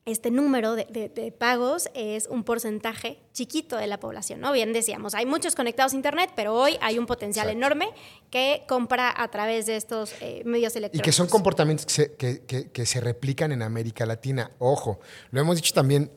este 0.05 0.33
número 0.33 0.75
de, 0.75 1.35
pagos 1.39 1.89
es 1.95 2.27
un 2.27 2.43
porcentaje 2.43 3.21
chiquito 3.33 3.77
de 3.77 3.87
la 3.87 4.01
población, 4.01 4.41
¿no? 4.41 4.53
Bien 4.53 4.73
decíamos, 4.73 5.15
hay 5.15 5.27
muchos 5.27 5.55
conectados 5.55 5.93
a 5.93 5.97
Internet, 5.97 6.31
pero 6.35 6.55
hoy 6.55 6.77
hay 6.81 6.99
un 6.99 7.07
potencial 7.07 7.49
enorme 7.49 7.89
que 8.31 8.65
compra 8.67 9.15
a 9.17 9.31
través 9.31 9.67
de 9.67 9.77
estos 9.77 10.15
eh, 10.21 10.43
medios 10.45 10.75
electrónicos. 10.75 11.07
Y 11.07 11.09
que 11.09 11.13
son 11.13 11.29
comportamientos 11.29 11.87
que 11.87 12.87
se, 12.87 13.01
replican 13.01 13.53
en 13.53 13.63
América 13.63 14.05
Latina. 14.05 14.51
Ojo, 14.59 14.99
lo 15.31 15.41
hemos 15.41 15.57
dicho 15.57 15.73
también 15.73 16.11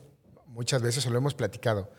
muchas 0.46 0.82
veces, 0.82 1.06
o 1.06 1.10
lo 1.10 1.18
hemos 1.18 1.34
platicado. 1.34 1.90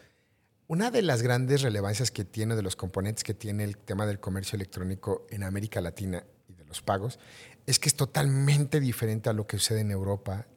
Una 0.68 0.92
de 0.92 1.02
las 1.02 1.22
grandes 1.22 1.62
relevancias 1.62 2.12
que 2.12 2.26
tiene, 2.26 2.58
de 2.58 2.64
los 2.64 2.76
componentes 2.76 3.24
que 3.24 3.34
tiene 3.34 3.64
el 3.64 3.78
tema 3.78 4.06
del 4.06 4.20
comercio 4.20 4.58
electrónico 4.58 5.26
en 5.30 5.44
América 5.44 5.80
Latina 5.80 6.26
y 6.50 6.54
de 6.54 6.66
los 6.66 6.82
pagos, 6.82 7.18
es 7.66 7.80
que 7.80 7.88
es 7.88 7.96
totalmente 7.96 8.82
diferente 8.82 9.30
a 9.30 9.34
lo 9.34 9.48
que 9.48 9.58
sucede 9.58 9.82
en 9.82 9.92
Europa 9.92 10.48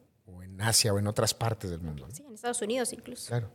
en 0.61 0.67
Asia 0.67 0.93
o 0.93 0.99
en 0.99 1.07
otras 1.07 1.33
partes 1.33 1.71
del 1.71 1.81
mundo. 1.81 2.07
Sí, 2.11 2.23
en 2.27 2.33
Estados 2.33 2.61
Unidos 2.61 2.93
incluso. 2.93 3.27
Claro. 3.27 3.49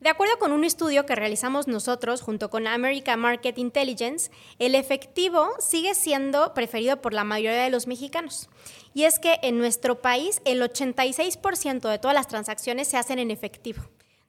De 0.00 0.10
acuerdo 0.10 0.38
con 0.38 0.52
un 0.52 0.62
estudio 0.62 1.06
que 1.06 1.14
realizamos 1.14 1.68
nosotros 1.68 2.20
junto 2.20 2.50
con 2.50 2.66
America 2.66 3.16
Market 3.16 3.56
Intelligence, 3.56 4.30
el 4.58 4.74
efectivo 4.74 5.48
sigue 5.58 5.94
siendo 5.94 6.52
preferido 6.52 7.00
por 7.00 7.14
la 7.14 7.24
mayoría 7.24 7.62
de 7.62 7.70
los 7.70 7.86
mexicanos. 7.86 8.50
Y 8.92 9.04
es 9.04 9.18
que 9.18 9.38
en 9.42 9.56
nuestro 9.56 10.02
país 10.02 10.42
el 10.44 10.60
86% 10.60 11.88
de 11.88 11.98
todas 11.98 12.14
las 12.14 12.28
transacciones 12.28 12.88
se 12.88 12.98
hacen 12.98 13.18
en 13.18 13.30
efectivo. 13.30 13.82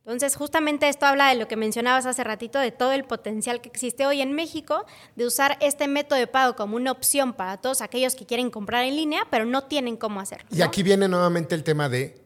Entonces, 0.08 0.38
justamente 0.38 0.88
esto 0.88 1.06
habla 1.06 1.28
de 1.28 1.36
lo 1.36 1.50
que 1.50 1.58
mencionabas 1.58 2.06
hace 2.06 2.24
ratito, 2.24 2.60
de 2.60 2.72
todo 2.72 2.94
el 2.94 3.04
potencial 3.04 3.60
que 3.60 3.68
existe 3.68 4.06
hoy 4.06 4.22
en 4.22 4.32
México 4.32 4.86
de 5.18 5.26
usar 5.26 5.58
este 5.60 5.90
método 5.90 6.18
de 6.18 6.28
pago 6.28 6.56
como 6.56 6.78
una 6.78 6.94
opción 6.94 7.34
para 7.34 7.58
todos 7.58 7.82
aquellos 7.82 8.16
que 8.16 8.26
quieren 8.26 8.50
comprar 8.50 8.86
en 8.86 8.96
línea, 8.96 9.28
pero 9.30 9.44
no 9.44 9.66
tienen 9.66 9.98
cómo 9.98 10.22
hacerlo. 10.22 10.48
Y 10.50 10.62
aquí 10.62 10.82
viene 10.82 11.10
nuevamente 11.10 11.56
el 11.56 11.66
tema 11.66 11.90
de, 11.90 12.24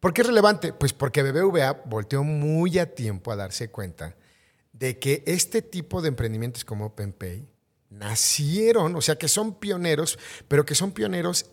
¿por 0.00 0.14
qué 0.14 0.22
es 0.22 0.28
relevante? 0.28 0.72
Pues 0.72 0.94
porque 0.94 1.22
BBVA 1.22 1.82
volteó 1.84 2.24
muy 2.24 2.78
a 2.78 2.94
tiempo 2.94 3.30
a 3.30 3.36
darse 3.36 3.70
cuenta 3.70 4.16
de 4.72 4.98
que 4.98 5.22
este 5.26 5.60
tipo 5.60 6.00
de 6.00 6.08
emprendimientos 6.08 6.64
como 6.64 6.86
OpenPay 6.86 7.46
nacieron, 7.90 8.96
o 8.96 9.02
sea, 9.02 9.16
que 9.16 9.28
son 9.28 9.56
pioneros, 9.56 10.18
pero 10.48 10.64
que 10.64 10.74
son 10.74 10.92
pioneros 10.92 11.50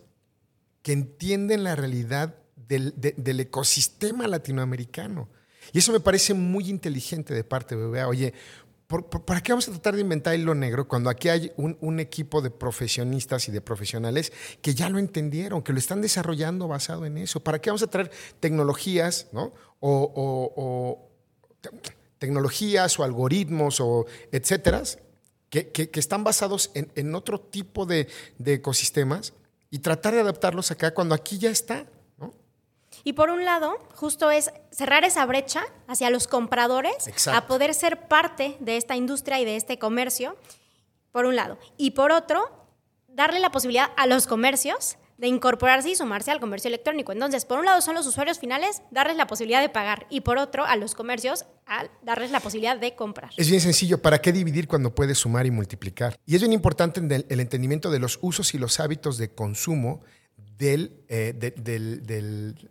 que 0.81 0.93
entienden 0.93 1.65
la 1.65 1.75
realidad 1.75 2.35
del, 2.55 2.93
del 2.95 3.41
ecosistema 3.41 4.29
latinoamericano. 4.29 5.27
Y 5.73 5.79
eso 5.79 5.91
me 5.91 5.99
parece 5.99 6.33
muy 6.33 6.69
inteligente 6.69 7.33
de 7.33 7.43
parte 7.43 7.75
de 7.75 7.85
BBA. 7.85 8.07
Oye, 8.07 8.33
¿para 8.87 9.41
qué 9.41 9.51
vamos 9.51 9.67
a 9.67 9.71
tratar 9.71 9.95
de 9.95 10.01
inventar 10.01 10.35
hilo 10.35 10.55
negro 10.55 10.87
cuando 10.87 11.09
aquí 11.09 11.29
hay 11.29 11.51
un, 11.57 11.99
equipo 11.99 12.41
de 12.41 12.49
profesionistas 12.49 13.49
y 13.49 13.51
de 13.51 13.59
profesionales 13.59 14.31
que 14.61 14.73
ya 14.73 14.89
lo 14.89 14.97
entendieron, 14.97 15.61
que 15.61 15.73
lo 15.73 15.79
están 15.79 16.01
desarrollando 16.01 16.67
basado 16.67 17.05
en 17.05 17.17
eso? 17.17 17.41
¿Para 17.41 17.59
qué 17.59 17.69
vamos 17.69 17.83
a 17.83 17.87
traer 17.87 18.11
tecnologías, 18.39 19.27
¿no? 19.33 19.53
O, 19.79 21.03
tecnologías 22.17 22.97
o 22.97 23.03
algoritmos 23.03 23.79
o 23.79 24.05
etcétera, 24.31 24.81
que, 25.49 25.89
están 25.93 26.23
basados 26.23 26.71
en, 26.73 27.13
otro 27.13 27.39
tipo 27.39 27.85
de, 27.85 28.07
de 28.37 28.53
ecosistemas 28.53 29.33
y 29.69 29.79
tratar 29.79 30.13
de 30.13 30.21
adaptarlos 30.21 30.71
acá 30.71 30.93
cuando 30.93 31.13
aquí 31.13 31.37
ya 31.37 31.49
está. 31.49 31.85
Y 33.03 33.13
por 33.13 33.29
un 33.29 33.45
lado, 33.45 33.77
justo 33.95 34.31
es 34.31 34.51
cerrar 34.71 35.03
esa 35.03 35.25
brecha 35.25 35.63
hacia 35.87 36.09
los 36.09 36.27
compradores 36.27 37.09
a 37.27 37.47
poder 37.47 37.73
ser 37.73 38.07
parte 38.07 38.57
de 38.59 38.77
esta 38.77 38.95
industria 38.95 39.39
y 39.39 39.45
de 39.45 39.55
este 39.55 39.79
comercio, 39.79 40.37
por 41.11 41.25
un 41.25 41.35
lado. 41.35 41.57
Y 41.77 41.91
por 41.91 42.11
otro, 42.11 42.67
darle 43.07 43.39
la 43.39 43.51
posibilidad 43.51 43.91
a 43.97 44.05
los 44.07 44.27
comercios 44.27 44.97
de 45.17 45.27
incorporarse 45.27 45.89
y 45.89 45.95
sumarse 45.95 46.31
al 46.31 46.39
comercio 46.39 46.67
electrónico. 46.67 47.11
Entonces, 47.11 47.45
por 47.45 47.59
un 47.59 47.65
lado 47.65 47.81
son 47.81 47.95
los 47.95 48.05
usuarios 48.05 48.39
finales, 48.39 48.83
darles 48.91 49.17
la 49.17 49.25
posibilidad 49.25 49.61
de 49.61 49.69
pagar 49.69 50.05
y 50.09 50.21
por 50.21 50.37
otro 50.37 50.63
a 50.65 50.75
los 50.75 50.93
comercios, 50.93 51.45
darles 52.03 52.31
la 52.31 52.39
posibilidad 52.39 52.77
de 52.77 52.95
comprar. 52.95 53.31
Es 53.35 53.49
bien 53.49 53.61
sencillo, 53.61 54.01
¿para 54.01 54.21
qué 54.21 54.31
dividir 54.31 54.67
cuando 54.67 54.93
puedes 54.93 55.17
sumar 55.17 55.45
y 55.45 55.51
multiplicar? 55.51 56.15
Y 56.25 56.35
es 56.35 56.41
bien 56.41 56.53
importante 56.53 56.99
el, 56.99 57.39
entendimiento 57.39 57.89
de 57.89 57.99
los 57.99 58.19
usos 58.21 58.53
y 58.53 58.59
los 58.59 58.79
hábitos 58.79 59.17
de 59.17 59.33
consumo 59.33 60.01
del, 60.57 61.03
eh, 61.07 61.33
del, 61.35 62.05
del 62.05 62.69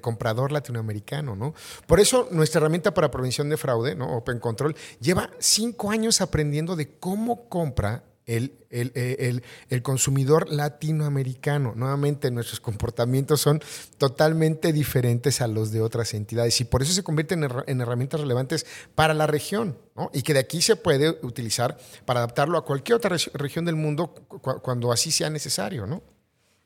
comprador 0.00 0.52
latinoamericano, 0.52 1.34
¿no? 1.34 1.54
Por 1.86 2.00
eso 2.00 2.28
nuestra 2.30 2.60
herramienta 2.60 2.94
para 2.94 3.10
prevención 3.10 3.48
de 3.48 3.56
fraude, 3.56 3.94
¿no? 3.94 4.16
Open 4.16 4.38
Control, 4.38 4.76
lleva 5.00 5.30
cinco 5.38 5.90
años 5.90 6.20
aprendiendo 6.20 6.76
de 6.76 6.98
cómo 6.98 7.48
compra 7.48 8.04
el, 8.28 8.52
el, 8.68 9.42
el, 9.70 9.82
consumidor 9.82 10.50
latinoamericano. 10.50 11.72
Nuevamente, 11.74 12.30
nuestros 12.30 12.60
comportamientos 12.60 13.40
son 13.40 13.62
totalmente 13.96 14.74
diferentes 14.74 15.40
a 15.40 15.48
los 15.48 15.72
de 15.72 15.80
otras 15.80 16.12
entidades 16.12 16.60
y 16.60 16.64
por 16.64 16.82
eso 16.82 16.92
se 16.92 17.02
convierten 17.02 17.48
en, 17.66 17.80
herramientas 17.80 18.20
relevantes 18.20 18.66
para 18.94 19.14
la 19.14 19.26
región 19.26 19.78
¿no? 19.96 20.10
y 20.12 20.22
que 20.22 20.34
de 20.34 20.40
aquí 20.40 20.60
se 20.60 20.76
puede 20.76 21.18
utilizar 21.22 21.78
para 22.04 22.20
adaptarlo 22.20 22.58
a 22.58 22.66
cualquier 22.66 22.96
otra 22.96 23.16
región 23.32 23.64
del 23.64 23.76
mundo 23.76 24.14
cuando 24.62 24.92
así 24.92 25.10
sea 25.10 25.30
necesario. 25.30 25.86
¿no? 25.86 26.02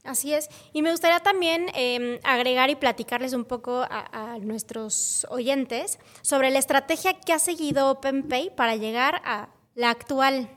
Así 0.05 0.35
es. 0.35 0.49
Y 0.73 0.83
me 0.83 0.91
gustaría 0.91 1.21
también 1.21 1.67
em, 1.75 2.19
agregar 2.25 2.71
y 2.71 2.75
platicarles 2.75 3.35
un 3.35 3.45
poco 3.45 3.87
a, 3.89 4.39
nuestros 4.41 5.27
oyentes 5.31 5.99
sobre 6.23 6.51
la 6.51 6.59
estrategia 6.59 7.21
que 7.21 7.33
ha 7.33 7.39
seguido 7.39 7.91
OpenPay 7.91 8.55
para 8.57 8.75
llegar 8.75 9.23
a 9.25 9.51
la 9.75 9.91
actual 9.91 10.49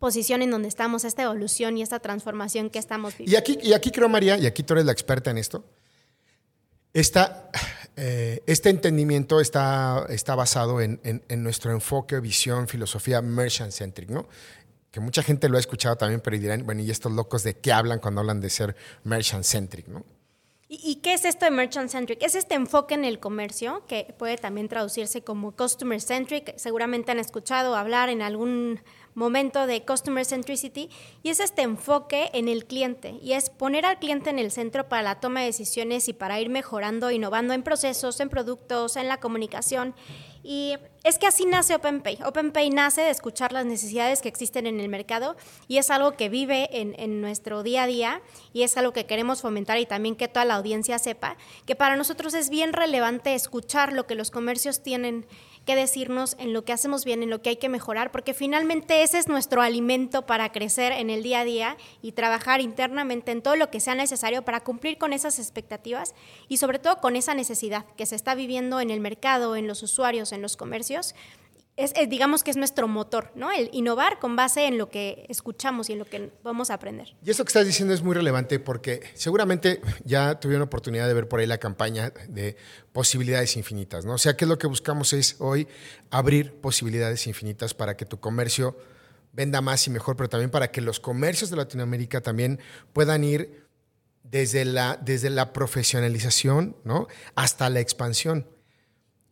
posición 0.00 0.42
en 0.42 0.50
donde 0.50 0.68
estamos, 0.68 1.04
esta 1.04 1.22
evolución 1.22 1.76
y 1.76 1.82
esta 1.82 2.00
transformación 2.00 2.70
que 2.70 2.78
estamos 2.78 3.16
viviendo. 3.16 3.32
Y 3.32 3.36
aquí, 3.36 3.58
y 3.62 3.74
aquí 3.74 3.90
creo, 3.90 4.08
María, 4.08 4.36
y 4.38 4.46
aquí 4.46 4.62
tú 4.62 4.72
eres 4.72 4.86
la 4.86 4.92
experta 4.92 5.30
en 5.30 5.38
esto, 5.38 5.64
esta, 6.92 7.50
eh, 7.96 8.42
este 8.46 8.70
entendimiento 8.70 9.40
está, 9.40 10.06
está 10.08 10.34
basado 10.34 10.80
en, 10.80 11.00
en, 11.04 11.42
nuestro 11.42 11.70
enfoque, 11.70 12.18
visión, 12.18 12.66
filosofía 12.66 13.22
merchant-centric, 13.22 14.08
¿no? 14.10 14.26
Que 14.90 15.00
mucha 15.00 15.22
gente 15.22 15.48
lo 15.48 15.56
ha 15.56 15.60
escuchado 15.60 15.96
también, 15.96 16.20
pero 16.20 16.38
dirán, 16.38 16.66
bueno, 16.66 16.82
¿y 16.82 16.90
estos 16.90 17.12
locos 17.12 17.42
de 17.42 17.54
qué 17.54 17.72
hablan 17.72 18.00
cuando 18.00 18.20
hablan 18.20 18.40
de 18.40 18.50
ser 18.50 18.76
merchant-centric? 19.04 19.86
¿no? 19.88 20.04
¿Y, 20.72 21.00
qué 21.02 21.14
es 21.14 21.24
esto 21.24 21.46
de 21.46 21.50
merchant-centric? 21.50 22.22
Es 22.22 22.36
este 22.36 22.54
enfoque 22.54 22.94
en 22.94 23.04
el 23.04 23.18
comercio, 23.18 23.84
que 23.88 24.14
puede 24.16 24.36
también 24.36 24.68
traducirse 24.68 25.22
como 25.22 25.50
customer-centric. 25.56 26.56
Seguramente 26.56 27.10
han 27.10 27.18
escuchado 27.18 27.74
hablar 27.74 28.08
en 28.08 28.22
algún 28.22 28.80
momento 29.14 29.66
de 29.66 29.84
customer 29.84 30.24
centricity 30.24 30.90
y 31.22 31.30
es 31.30 31.40
este 31.40 31.62
enfoque 31.62 32.30
en 32.32 32.48
el 32.48 32.64
cliente 32.64 33.18
y 33.22 33.32
es 33.32 33.50
poner 33.50 33.84
al 33.86 33.98
cliente 33.98 34.30
en 34.30 34.38
el 34.38 34.50
centro 34.50 34.88
para 34.88 35.02
la 35.02 35.20
toma 35.20 35.40
de 35.40 35.46
decisiones 35.46 36.08
y 36.08 36.12
para 36.12 36.40
ir 36.40 36.48
mejorando, 36.48 37.10
innovando 37.10 37.54
en 37.54 37.62
procesos, 37.62 38.20
en 38.20 38.28
productos, 38.28 38.96
en 38.96 39.08
la 39.08 39.18
comunicación. 39.18 39.94
Y 40.42 40.76
es 41.04 41.18
que 41.18 41.26
así 41.26 41.44
nace 41.44 41.74
OpenPay. 41.74 42.20
OpenPay 42.24 42.70
nace 42.70 43.02
de 43.02 43.10
escuchar 43.10 43.52
las 43.52 43.66
necesidades 43.66 44.22
que 44.22 44.28
existen 44.28 44.66
en 44.66 44.80
el 44.80 44.88
mercado 44.88 45.36
y 45.68 45.76
es 45.76 45.90
algo 45.90 46.12
que 46.12 46.30
vive 46.30 46.80
en, 46.80 46.94
en, 46.98 47.20
nuestro 47.20 47.62
día 47.62 47.82
a 47.82 47.86
día 47.86 48.22
y 48.54 48.62
es 48.62 48.76
algo 48.78 48.92
que 48.92 49.04
queremos 49.04 49.42
fomentar 49.42 49.78
y 49.78 49.84
también 49.84 50.16
que 50.16 50.28
toda 50.28 50.46
la 50.46 50.54
audiencia 50.54 50.98
sepa 50.98 51.36
que 51.66 51.76
para 51.76 51.96
nosotros 51.96 52.32
es 52.32 52.48
bien 52.48 52.72
relevante 52.72 53.34
escuchar 53.34 53.92
lo 53.92 54.06
que 54.06 54.14
los 54.14 54.30
comercios 54.30 54.82
tienen 54.82 55.26
que 55.66 55.76
decirnos 55.76 56.36
en 56.38 56.52
lo 56.52 56.64
que 56.64 56.72
hacemos 56.72 57.04
bien, 57.04 57.22
en 57.22 57.30
lo 57.30 57.42
que 57.42 57.50
hay 57.50 57.56
que 57.56 57.68
mejorar, 57.68 58.10
porque 58.10 58.34
finalmente 58.34 59.02
ese 59.02 59.18
es 59.18 59.28
nuestro 59.28 59.62
alimento 59.62 60.26
para 60.26 60.52
crecer 60.52 60.92
en 60.92 61.10
el 61.10 61.22
día 61.22 61.40
a 61.40 61.44
día 61.44 61.76
y 62.02 62.12
trabajar 62.12 62.60
internamente 62.60 63.32
en 63.32 63.42
todo 63.42 63.56
lo 63.56 63.70
que 63.70 63.80
sea 63.80 63.94
necesario 63.94 64.42
para 64.42 64.60
cumplir 64.60 64.98
con 64.98 65.12
esas 65.12 65.38
expectativas 65.38 66.14
y 66.48 66.56
sobre 66.56 66.78
todo 66.78 67.00
con 67.00 67.16
esa 67.16 67.34
necesidad 67.34 67.84
que 67.96 68.06
se 68.06 68.16
está 68.16 68.34
viviendo 68.34 68.80
en 68.80 68.90
el 68.90 69.00
mercado, 69.00 69.56
en 69.56 69.66
los 69.66 69.82
usuarios, 69.82 70.32
en 70.32 70.42
los 70.42 70.56
comercios 70.56 71.14
es, 71.80 71.92
digamos 72.08 72.42
que 72.42 72.50
es 72.50 72.56
nuestro 72.56 72.86
motor, 72.88 73.32
¿no? 73.34 73.50
El 73.50 73.70
innovar 73.72 74.18
con 74.18 74.36
base 74.36 74.66
en 74.66 74.78
lo 74.78 74.90
que 74.90 75.26
escuchamos 75.28 75.88
y 75.88 75.94
en 75.94 75.98
lo 75.98 76.04
que 76.04 76.30
vamos 76.42 76.70
a 76.70 76.74
aprender. 76.74 77.16
Y 77.24 77.30
eso 77.30 77.44
que 77.44 77.48
estás 77.48 77.66
diciendo 77.66 77.94
es 77.94 78.02
muy 78.02 78.14
relevante 78.14 78.58
porque 78.60 79.02
seguramente 79.14 79.80
ya 80.04 80.38
tuvieron 80.38 80.62
oportunidad 80.62 81.08
de 81.08 81.14
ver 81.14 81.28
por 81.28 81.40
ahí 81.40 81.46
la 81.46 81.58
campaña 81.58 82.12
de 82.28 82.56
posibilidades 82.92 83.56
infinitas, 83.56 84.04
¿no? 84.04 84.14
O 84.14 84.18
sea, 84.18 84.36
que 84.36 84.46
lo 84.46 84.58
que 84.58 84.66
buscamos 84.66 85.12
es 85.12 85.36
hoy 85.38 85.66
abrir 86.10 86.52
posibilidades 86.60 87.26
infinitas 87.26 87.74
para 87.74 87.96
que 87.96 88.04
tu 88.04 88.20
comercio 88.20 88.76
venda 89.32 89.60
más 89.60 89.86
y 89.86 89.90
mejor, 89.90 90.16
pero 90.16 90.28
también 90.28 90.50
para 90.50 90.70
que 90.70 90.80
los 90.80 91.00
comercios 91.00 91.50
de 91.50 91.56
Latinoamérica 91.56 92.20
también 92.20 92.60
puedan 92.92 93.24
ir 93.24 93.68
desde 94.22 94.64
la, 94.64 94.98
desde 95.00 95.30
la 95.30 95.52
profesionalización, 95.52 96.76
¿no? 96.84 97.08
Hasta 97.34 97.68
la 97.70 97.80
expansión. 97.80 98.46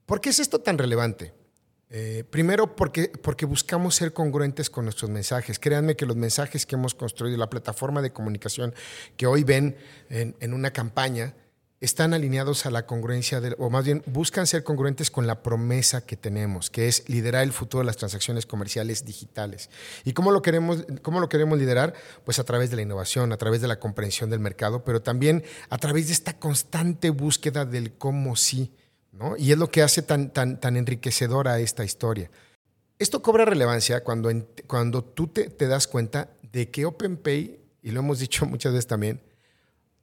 ¿Por 0.06 0.20
qué 0.20 0.30
es 0.30 0.38
esto 0.38 0.60
tan 0.60 0.78
relevante? 0.78 1.34
Eh, 1.90 2.24
primero 2.28 2.76
porque, 2.76 3.08
porque 3.08 3.46
buscamos 3.46 3.94
ser 3.94 4.12
congruentes 4.12 4.68
con 4.68 4.84
nuestros 4.84 5.10
mensajes. 5.10 5.58
Créanme 5.58 5.96
que 5.96 6.06
los 6.06 6.16
mensajes 6.16 6.66
que 6.66 6.74
hemos 6.74 6.94
construido, 6.94 7.36
la 7.38 7.48
plataforma 7.48 8.02
de 8.02 8.12
comunicación 8.12 8.74
que 9.16 9.26
hoy 9.26 9.44
ven 9.44 9.76
en, 10.10 10.52
una 10.52 10.70
campaña, 10.70 11.34
están 11.80 12.12
alineados 12.12 12.66
a 12.66 12.72
la 12.72 12.86
congruencia, 12.86 13.40
o 13.58 13.70
más 13.70 13.84
bien 13.84 14.02
buscan 14.06 14.48
ser 14.48 14.64
congruentes 14.64 15.12
con 15.12 15.28
la 15.28 15.44
promesa 15.44 16.04
que 16.04 16.16
tenemos, 16.16 16.70
que 16.70 16.88
es 16.88 17.08
liderar 17.08 17.44
el 17.44 17.52
futuro 17.52 17.82
de 17.82 17.86
las 17.86 17.96
transacciones 17.96 18.46
comerciales 18.46 19.04
digitales. 19.04 19.70
¿Y 20.04 20.12
cómo 20.12 20.32
lo 20.32 20.42
queremos, 20.42 20.84
cómo 21.02 21.20
lo 21.20 21.28
queremos 21.28 21.56
liderar? 21.56 21.94
Pues 22.24 22.40
a 22.40 22.44
través 22.44 22.70
de 22.70 22.76
la 22.76 22.82
innovación, 22.82 23.32
a 23.32 23.36
través 23.36 23.60
de 23.60 23.68
la 23.68 23.78
comprensión 23.78 24.28
del 24.28 24.40
mercado, 24.40 24.82
pero 24.82 25.02
también 25.02 25.44
a 25.70 25.78
través 25.78 26.08
de 26.08 26.14
esta 26.14 26.38
constante 26.38 27.10
búsqueda 27.10 27.64
del 27.64 27.92
cómo 27.92 28.34
sí. 28.34 28.72
Y 29.36 29.52
es 29.52 29.58
lo 29.58 29.70
que 29.70 29.82
hace 29.82 30.02
tan, 30.02 30.30
tan, 30.30 30.60
tan 30.60 30.76
enriquecedora 30.76 31.58
esta 31.60 31.84
historia. 31.84 32.30
Esto 32.98 33.22
cobra 33.22 33.44
relevancia 33.44 34.02
cuando, 34.02 34.30
cuando 34.66 35.04
tú 35.04 35.28
te, 35.28 35.48
das 35.66 35.86
cuenta 35.86 36.30
de 36.52 36.70
que 36.70 36.84
OpenPay, 36.84 37.60
y 37.82 37.90
lo 37.90 38.00
hemos 38.00 38.18
dicho 38.18 38.46
muchas 38.46 38.72
veces 38.72 38.86
también, 38.86 39.20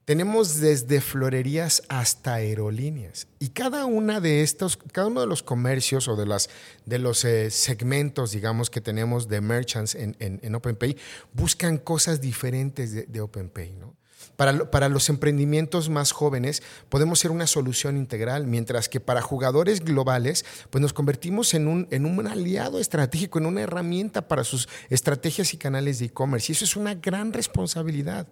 tenemos 0.06 0.60
desde 0.60 1.02
florerías 1.02 1.82
hasta 1.90 2.36
aerolíneas. 2.36 3.28
Y 3.40 3.50
cada 3.50 3.86
una 3.86 4.22
de 4.22 4.44
estos, 4.44 4.78
cada 4.78 5.08
uno 5.08 5.22
de 5.22 5.28
los 5.28 5.42
comercios 5.42 6.08
o 6.08 6.16
de, 6.16 6.28
las, 6.28 6.50
de 6.86 7.00
los 7.00 7.26
eh, 7.26 7.50
segmentos, 7.50 8.32
digamos, 8.32 8.70
que 8.70 8.82
tenemos 8.82 9.28
de 9.28 9.42
merchants 9.42 9.96
en, 9.96 10.16
en, 10.20 10.56
OpenPay, 10.56 10.96
buscan 11.34 11.80
cosas 11.80 12.22
diferentes 12.22 12.94
de, 12.94 13.04
de 13.08 13.20
OpenPay, 13.20 13.74
¿no? 13.74 13.96
Para, 14.36 14.90
los 14.90 15.10
emprendimientos 15.10 15.90
más 15.90 16.12
jóvenes 16.12 16.64
podemos 16.90 17.20
ser 17.20 17.32
una 17.32 17.48
solución 17.48 17.98
integral, 17.98 18.48
mientras 18.48 18.90
que 18.90 19.00
para 19.00 19.22
jugadores 19.22 19.84
globales 19.84 20.46
pues 20.70 20.82
nos 20.82 20.94
convertimos 20.94 21.54
en 21.54 21.68
un, 21.68 21.88
en 21.92 22.06
un 22.06 22.28
aliado 22.28 22.80
estratégico, 22.80 23.40
en 23.40 23.46
una 23.46 23.62
herramienta 23.62 24.28
para 24.28 24.44
sus 24.44 24.68
estrategias 24.90 25.54
y 25.54 25.58
canales 25.58 26.00
de 26.00 26.06
e-commerce. 26.06 26.52
Y 26.52 26.54
eso 26.54 26.66
es 26.66 26.76
una 26.76 26.96
gran 26.96 27.34
responsabilidad 27.34 28.28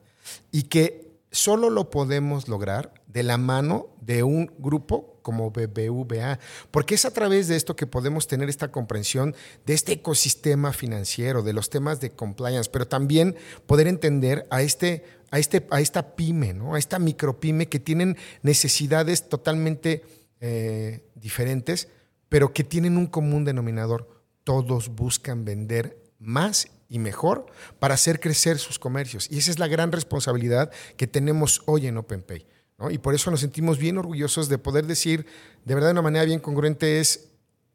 y 0.52 0.64
que 0.64 1.14
solo 1.32 1.70
lo 1.70 1.90
podemos 1.90 2.48
lograr 2.48 2.94
de 3.08 3.24
la 3.24 3.38
mano 3.38 3.88
de 4.02 4.24
un 4.24 4.52
grupo 4.58 5.13
como 5.24 5.50
BBVA, 5.50 6.38
porque 6.70 6.94
es 6.94 7.06
a 7.06 7.12
través 7.12 7.48
de 7.48 7.56
esto 7.56 7.76
que 7.76 7.88
podemos 7.88 8.28
tener 8.28 8.50
esta 8.50 8.72
comprensión 8.72 9.36
de 9.66 9.74
este 9.74 9.94
ecosistema 9.94 10.72
financiero, 10.74 11.42
de 11.42 11.54
los 11.54 11.72
temas 11.72 12.00
de 12.00 12.12
compliance, 12.12 12.70
pero 12.72 12.88
también 12.88 13.36
poder 13.66 13.88
entender 13.88 14.46
a 14.52 14.62
este 14.62 15.04
a, 15.32 15.40
este, 15.40 15.66
a 15.72 15.82
esta 15.82 16.16
pyme, 16.16 16.54
¿no? 16.54 16.76
a 16.76 16.80
esta 16.80 17.00
micropyme 17.00 17.68
que 17.68 17.80
tienen 17.80 18.18
necesidades 18.44 19.30
totalmente 19.30 20.04
eh, 20.40 21.10
diferentes, 21.16 21.88
pero 22.30 22.54
que 22.54 22.64
tienen 22.64 22.98
un 22.98 23.08
común 23.08 23.44
denominador. 23.44 24.22
Todos 24.44 24.90
buscan 24.90 25.44
vender 25.44 25.98
más 26.20 26.68
y 26.88 27.00
mejor 27.00 27.48
para 27.80 27.96
hacer 27.96 28.20
crecer 28.20 28.60
sus 28.60 28.78
comercios. 28.78 29.28
Y 29.32 29.40
esa 29.40 29.50
es 29.50 29.58
la 29.58 29.68
gran 29.68 29.92
responsabilidad 29.92 30.72
que 30.98 31.08
tenemos 31.08 31.64
hoy 31.66 31.88
en 31.88 31.98
OpenPay. 31.98 32.46
Y 32.92 32.98
por 32.98 33.14
eso 33.14 33.32
nos 33.32 33.40
sentimos 33.40 33.78
bien 33.78 33.98
orgullosos 33.98 34.50
de 34.50 34.58
poder 34.58 34.86
decir, 34.86 35.26
de 35.66 35.74
verdad 35.74 35.90
de 35.90 35.94
una 35.94 36.02
manera 36.02 36.26
bien 36.26 36.40
congruente, 36.40 37.00
es 37.00 37.30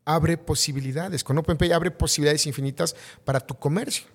abre 0.04 0.38
posibilidades. 0.38 1.22
Con 1.24 1.38
OpenPay 1.38 1.72
abre 1.72 1.90
posibilidades 1.90 2.46
infinitas 2.46 2.96
para 3.24 3.40
tu 3.40 3.54
comercio. 3.54 4.06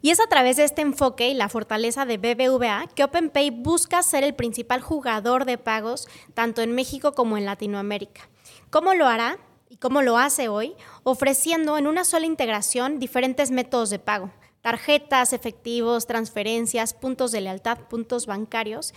Y 0.00 0.10
es 0.10 0.20
a 0.20 0.28
través 0.28 0.56
de 0.56 0.64
este 0.64 0.82
enfoque 0.82 1.28
y 1.28 1.34
la 1.34 1.48
fortaleza 1.48 2.06
de 2.06 2.18
BBVA 2.18 2.88
que 2.94 3.04
OpenPay 3.04 3.50
busca 3.50 4.02
ser 4.02 4.22
el 4.22 4.34
principal 4.34 4.80
jugador 4.80 5.44
de 5.44 5.58
pagos 5.58 6.08
tanto 6.34 6.62
en 6.62 6.74
México 6.74 7.12
como 7.12 7.36
en 7.36 7.44
Latinoamérica. 7.44 8.28
¿Cómo 8.70 8.94
lo 8.94 9.06
hará? 9.06 9.38
y 9.68 9.76
cómo 9.76 10.02
lo 10.02 10.18
hace 10.18 10.48
hoy, 10.48 10.74
ofreciendo 11.02 11.78
en 11.78 11.86
una 11.86 12.04
sola 12.04 12.26
integración 12.26 12.98
diferentes 12.98 13.50
métodos 13.50 13.90
de 13.90 13.98
pago, 13.98 14.30
tarjetas, 14.62 15.32
efectivos, 15.32 16.06
transferencias, 16.06 16.94
puntos 16.94 17.32
de 17.32 17.42
lealtad, 17.42 17.78
puntos 17.88 18.26
bancarios. 18.26 18.94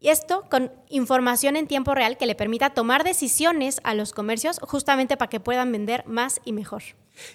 Y 0.00 0.10
esto 0.10 0.44
con 0.48 0.72
información 0.88 1.56
en 1.56 1.66
tiempo 1.66 1.94
real 1.94 2.16
que 2.16 2.26
le 2.26 2.36
permita 2.36 2.70
tomar 2.70 3.02
decisiones 3.02 3.80
a 3.82 3.94
los 3.94 4.12
comercios 4.12 4.60
justamente 4.60 5.16
para 5.16 5.28
que 5.28 5.40
puedan 5.40 5.72
vender 5.72 6.06
más 6.06 6.40
y 6.44 6.52
mejor. 6.52 6.82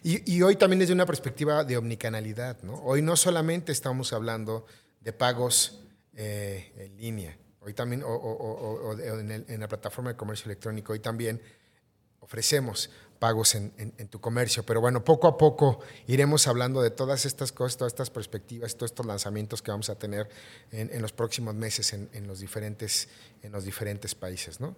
Y, 0.02 0.42
hoy 0.42 0.56
también 0.56 0.80
desde 0.80 0.94
una 0.94 1.06
perspectiva 1.06 1.66
de 1.66 1.76
omnicanalidad, 1.76 2.62
¿no? 2.64 2.76
Hoy 2.76 3.02
no 3.02 3.18
solamente 3.18 3.74
estamos 3.74 4.14
hablando 4.14 4.66
de 5.02 5.12
pagos 5.12 5.82
eh, 6.14 6.72
en 6.78 6.98
línea, 6.98 7.38
hoy 7.60 7.74
también, 7.74 8.02
o, 8.06 8.96
en, 8.98 9.46
en, 9.46 9.60
la 9.60 9.68
plataforma 9.68 10.12
de 10.12 10.16
comercio 10.16 10.46
electrónico, 10.46 10.94
hoy 10.94 11.00
también 11.00 11.42
ofrecemos 12.22 12.90
pagos 13.24 13.56
en, 13.56 13.72
tu 14.10 14.20
comercio. 14.20 14.66
Pero 14.66 14.82
bueno, 14.82 15.06
poco 15.06 15.30
a 15.30 15.38
poco 15.38 15.80
iremos 16.08 16.46
hablando 16.46 16.82
de 16.82 16.92
todas 16.92 17.26
estas 17.26 17.54
cosas, 17.54 17.78
todas 17.78 17.94
estas 17.94 18.10
perspectivas, 18.10 18.76
todos 18.76 18.92
estos 18.92 19.06
lanzamientos 19.06 19.62
que 19.62 19.72
vamos 19.72 19.90
a 19.90 19.96
tener 19.96 20.28
en, 20.74 21.02
los 21.02 21.14
próximos 21.14 21.56
meses 21.56 21.94
en, 21.94 22.28
los 22.28 22.40
diferentes, 22.42 23.08
en 23.42 23.54
los 23.54 23.64
diferentes 23.64 24.14
países. 24.14 24.60
¿no? 24.60 24.76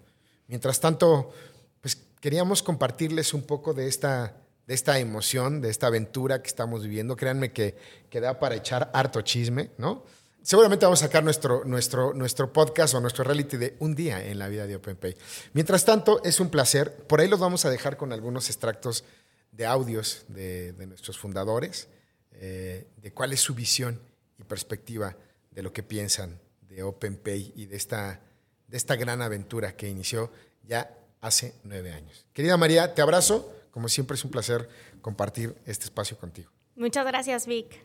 Mientras 0.47 0.79
tanto, 0.79 1.33
pues 1.81 1.97
queríamos 2.21 2.61
compartirles 2.61 3.33
un 3.33 3.41
poco 3.41 3.73
de 3.73 3.87
esta, 3.87 4.35
de 4.67 4.75
esta 4.75 4.99
emoción, 4.99 5.59
de 5.59 5.71
esta 5.71 5.87
aventura 5.87 6.43
que 6.43 6.47
estamos 6.47 6.83
viviendo. 6.83 7.15
Créanme 7.15 7.51
que, 7.51 7.75
que 8.11 8.19
da 8.19 8.39
para 8.39 8.53
echar 8.53 8.91
harto 8.93 9.23
chisme, 9.23 9.71
¿no? 9.79 10.03
Seguramente 10.45 10.85
vamos 10.85 11.01
a 11.01 11.07
sacar 11.07 11.23
nuestro, 11.23 11.65
nuestro, 11.65 12.13
nuestro 12.13 12.53
podcast 12.53 12.93
o 12.93 13.01
nuestro 13.01 13.23
reality 13.23 13.57
de 13.57 13.75
un 13.79 13.95
día 13.95 14.23
en 14.23 14.37
la 14.37 14.47
vida 14.47 14.67
de 14.67 14.75
OpenPay. 14.75 15.17
Mientras 15.53 15.83
tanto, 15.83 16.23
es 16.23 16.39
un 16.39 16.49
placer. 16.49 16.95
Por 17.07 17.19
ahí 17.19 17.27
los 17.27 17.39
vamos 17.39 17.65
a 17.65 17.71
dejar 17.71 17.97
con 17.97 18.13
algunos 18.13 18.47
extractos 18.47 19.03
de 19.51 19.65
audios 19.65 20.25
de, 20.27 20.73
nuestros 20.87 21.17
fundadores, 21.17 21.87
eh, 22.33 22.87
de 22.97 23.11
cuál 23.11 23.33
es 23.33 23.41
su 23.41 23.55
visión 23.55 23.99
y 24.37 24.43
perspectiva 24.43 25.17
de 25.49 25.63
lo 25.63 25.73
que 25.73 25.81
piensan 25.81 26.39
de 26.61 26.83
OpenPay 26.83 27.53
y 27.55 27.65
de 27.65 27.75
esta, 27.75 28.21
de 28.67 28.77
esta 28.77 28.95
gran 28.95 29.23
aventura 29.23 29.75
que 29.75 29.89
inició 29.89 30.31
ya 30.63 30.95
hace 31.21 31.55
nueve 31.63 31.91
años. 31.91 32.27
Querida 32.33 32.55
María, 32.55 32.93
te 32.93 33.01
abrazo. 33.01 33.51
Como 33.71 33.89
siempre 33.89 34.15
es 34.15 34.23
un 34.23 34.31
placer 34.31 34.69
compartir 35.01 35.55
este 35.65 35.85
espacio 35.85 36.17
contigo. 36.17 36.51
Muchas 36.75 37.05
gracias, 37.05 37.47
Vic. 37.47 37.83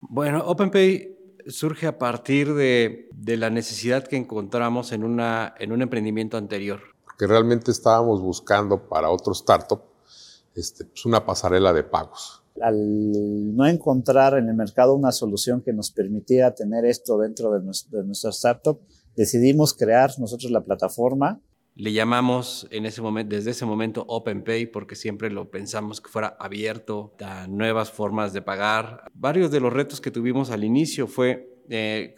Bueno, 0.00 0.44
OpenPay 0.46 1.16
surge 1.48 1.86
a 1.86 1.98
partir 1.98 2.54
de, 2.54 3.08
la 3.24 3.50
necesidad 3.50 4.04
que 4.04 4.16
encontramos 4.16 4.92
en, 4.92 5.04
una, 5.04 5.54
en 5.58 5.72
un 5.72 5.82
emprendimiento 5.82 6.36
anterior. 6.36 6.80
Porque 7.04 7.26
realmente 7.26 7.70
estábamos 7.70 8.20
buscando 8.20 8.88
para 8.88 9.10
otro 9.10 9.32
startup 9.32 9.80
este, 10.54 10.84
pues 10.86 11.04
una 11.04 11.24
pasarela 11.24 11.72
de 11.72 11.84
pagos. 11.84 12.42
Al 12.62 13.54
no 13.54 13.66
encontrar 13.66 14.38
en 14.38 14.48
el 14.48 14.54
mercado 14.54 14.94
una 14.94 15.12
solución 15.12 15.60
que 15.60 15.74
nos 15.74 15.90
permitiera 15.90 16.54
tener 16.54 16.86
esto 16.86 17.18
dentro 17.18 17.52
de, 17.52 17.60
de 17.60 18.04
nuestra 18.04 18.30
startup, 18.30 18.80
decidimos 19.14 19.74
crear 19.74 20.10
nosotros 20.18 20.50
la 20.50 20.64
plataforma 20.64 21.40
le 21.76 21.92
llamamos 21.92 22.66
en 22.70 22.86
ese 22.86 23.02
momento, 23.02 23.36
desde 23.36 23.50
ese 23.50 23.66
momento 23.66 24.04
OpenPay 24.08 24.66
porque 24.66 24.96
siempre 24.96 25.30
lo 25.30 25.50
pensamos 25.50 26.00
que 26.00 26.08
fuera 26.10 26.34
abierto 26.40 27.14
a 27.20 27.46
nuevas 27.48 27.90
formas 27.90 28.32
de 28.32 28.40
pagar. 28.40 29.02
Varios 29.14 29.50
de 29.50 29.60
los 29.60 29.72
retos 29.72 30.00
que 30.00 30.10
tuvimos 30.10 30.50
al 30.50 30.64
inicio 30.64 31.06
fue 31.06 31.62
eh, 31.68 32.16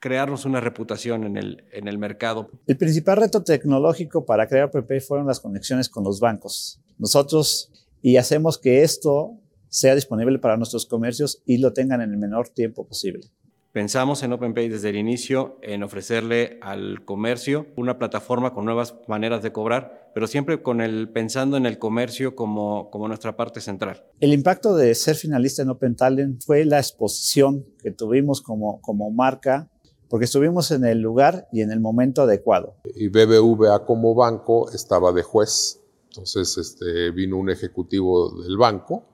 crearnos 0.00 0.44
una 0.44 0.60
reputación 0.60 1.22
en 1.24 1.36
el, 1.36 1.64
en 1.70 1.86
el 1.86 1.96
mercado. 1.96 2.50
El 2.66 2.76
principal 2.76 3.18
reto 3.18 3.44
tecnológico 3.44 4.26
para 4.26 4.48
crear 4.48 4.66
OpenPay 4.66 5.00
fueron 5.00 5.28
las 5.28 5.38
conexiones 5.38 5.88
con 5.88 6.02
los 6.02 6.18
bancos. 6.18 6.80
Nosotros 6.98 7.70
y 8.02 8.16
hacemos 8.16 8.58
que 8.58 8.82
esto 8.82 9.38
sea 9.68 9.94
disponible 9.94 10.40
para 10.40 10.56
nuestros 10.56 10.86
comercios 10.86 11.42
y 11.46 11.58
lo 11.58 11.72
tengan 11.72 12.00
en 12.00 12.10
el 12.10 12.18
menor 12.18 12.48
tiempo 12.48 12.84
posible. 12.84 13.30
Pensamos 13.78 14.24
en 14.24 14.32
OpenPay 14.32 14.68
desde 14.68 14.88
el 14.88 14.96
inicio 14.96 15.56
en 15.62 15.84
ofrecerle 15.84 16.58
al 16.62 17.04
comercio 17.04 17.68
una 17.76 17.96
plataforma 17.96 18.52
con 18.52 18.64
nuevas 18.64 18.96
maneras 19.06 19.40
de 19.40 19.52
cobrar, 19.52 20.10
pero 20.14 20.26
siempre 20.26 20.64
con 20.64 20.80
el, 20.80 21.08
pensando 21.12 21.56
en 21.56 21.64
el 21.64 21.78
comercio 21.78 22.34
como, 22.34 22.90
como 22.90 23.06
nuestra 23.06 23.36
parte 23.36 23.60
central. 23.60 24.04
El 24.18 24.32
impacto 24.32 24.74
de 24.74 24.92
ser 24.96 25.14
finalista 25.14 25.62
en 25.62 25.68
Open 25.68 25.94
Talent 25.94 26.42
fue 26.44 26.64
la 26.64 26.78
exposición 26.78 27.66
que 27.80 27.92
tuvimos 27.92 28.42
como, 28.42 28.80
como 28.80 29.12
marca, 29.12 29.70
porque 30.08 30.24
estuvimos 30.24 30.72
en 30.72 30.84
el 30.84 30.98
lugar 30.98 31.46
y 31.52 31.60
en 31.60 31.70
el 31.70 31.78
momento 31.78 32.22
adecuado. 32.22 32.74
Y 32.96 33.06
BBVA 33.06 33.86
como 33.86 34.12
banco 34.12 34.72
estaba 34.72 35.12
de 35.12 35.22
juez, 35.22 35.80
entonces 36.08 36.58
este, 36.58 37.12
vino 37.12 37.36
un 37.36 37.48
ejecutivo 37.48 38.42
del 38.42 38.56
banco 38.56 39.04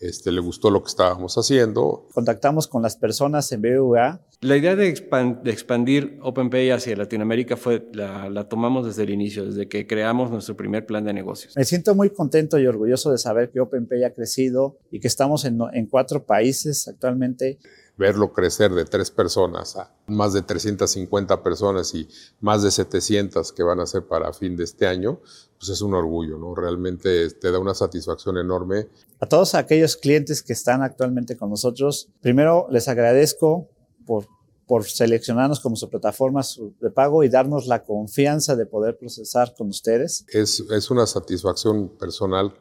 este, 0.00 0.32
le 0.32 0.40
gustó 0.40 0.70
lo 0.70 0.82
que 0.82 0.88
estábamos 0.88 1.36
haciendo. 1.36 2.08
Contactamos 2.14 2.66
con 2.66 2.82
las 2.82 2.96
personas 2.96 3.52
en 3.52 3.62
BBVA. 3.62 4.20
La 4.40 4.56
idea 4.56 4.74
de, 4.74 4.88
expandir 4.88 6.18
OpenPay 6.22 6.70
hacia 6.70 6.96
Latinoamérica 6.96 7.56
fue, 7.56 7.86
la, 7.92 8.48
tomamos 8.48 8.86
desde 8.86 9.02
el 9.02 9.10
inicio, 9.10 9.44
desde 9.44 9.68
que 9.68 9.86
creamos 9.86 10.30
nuestro 10.30 10.56
primer 10.56 10.86
plan 10.86 11.04
de 11.04 11.12
negocios. 11.12 11.54
Me 11.56 11.64
siento 11.64 11.94
muy 11.94 12.10
contento 12.10 12.58
y 12.58 12.66
orgulloso 12.66 13.12
de 13.12 13.18
saber 13.18 13.50
que 13.50 13.60
OpenPay 13.60 14.04
ha 14.04 14.14
crecido 14.14 14.78
y 14.90 15.00
que 15.00 15.08
estamos 15.08 15.44
en, 15.44 15.58
en 15.74 15.86
cuatro 15.86 16.24
países 16.24 16.88
actualmente 16.88 17.58
verlo 18.00 18.32
crecer 18.32 18.72
de 18.72 18.86
tres 18.86 19.10
personas 19.10 19.76
a 19.76 19.92
más 20.06 20.32
de 20.32 20.40
350 20.40 21.42
personas 21.42 21.94
y 21.94 22.08
más 22.40 22.62
de 22.62 22.70
700 22.70 23.52
que 23.52 23.62
van 23.62 23.78
a 23.78 23.86
ser 23.86 24.06
para 24.06 24.32
fin 24.32 24.56
de 24.56 24.64
este 24.64 24.86
año, 24.86 25.20
pues 25.58 25.68
es 25.68 25.82
un 25.82 25.92
orgullo, 25.92 26.38
¿no? 26.38 26.54
Realmente 26.54 27.30
te 27.30 27.52
da 27.52 27.58
una 27.58 27.74
satisfacción 27.74 28.38
enorme. 28.38 28.88
A 29.20 29.26
todos 29.26 29.54
aquellos 29.54 29.98
clientes 29.98 30.42
que 30.42 30.54
están 30.54 30.82
actualmente 30.82 31.36
con 31.36 31.50
nosotros, 31.50 32.08
primero 32.22 32.68
les 32.70 32.88
agradezco 32.88 33.68
por, 34.06 34.26
por 34.66 34.84
seleccionarnos 34.84 35.60
como 35.60 35.76
su 35.76 35.90
plataforma 35.90 36.40
de 36.80 36.90
pago 36.90 37.22
y 37.22 37.28
darnos 37.28 37.66
la 37.66 37.84
confianza 37.84 38.56
de 38.56 38.64
poder 38.64 38.96
procesar 38.96 39.54
con 39.54 39.68
ustedes. 39.68 40.24
Es, 40.28 40.60
es 40.70 40.90
una 40.90 41.06
satisfacción 41.06 41.90
personal 41.98 42.54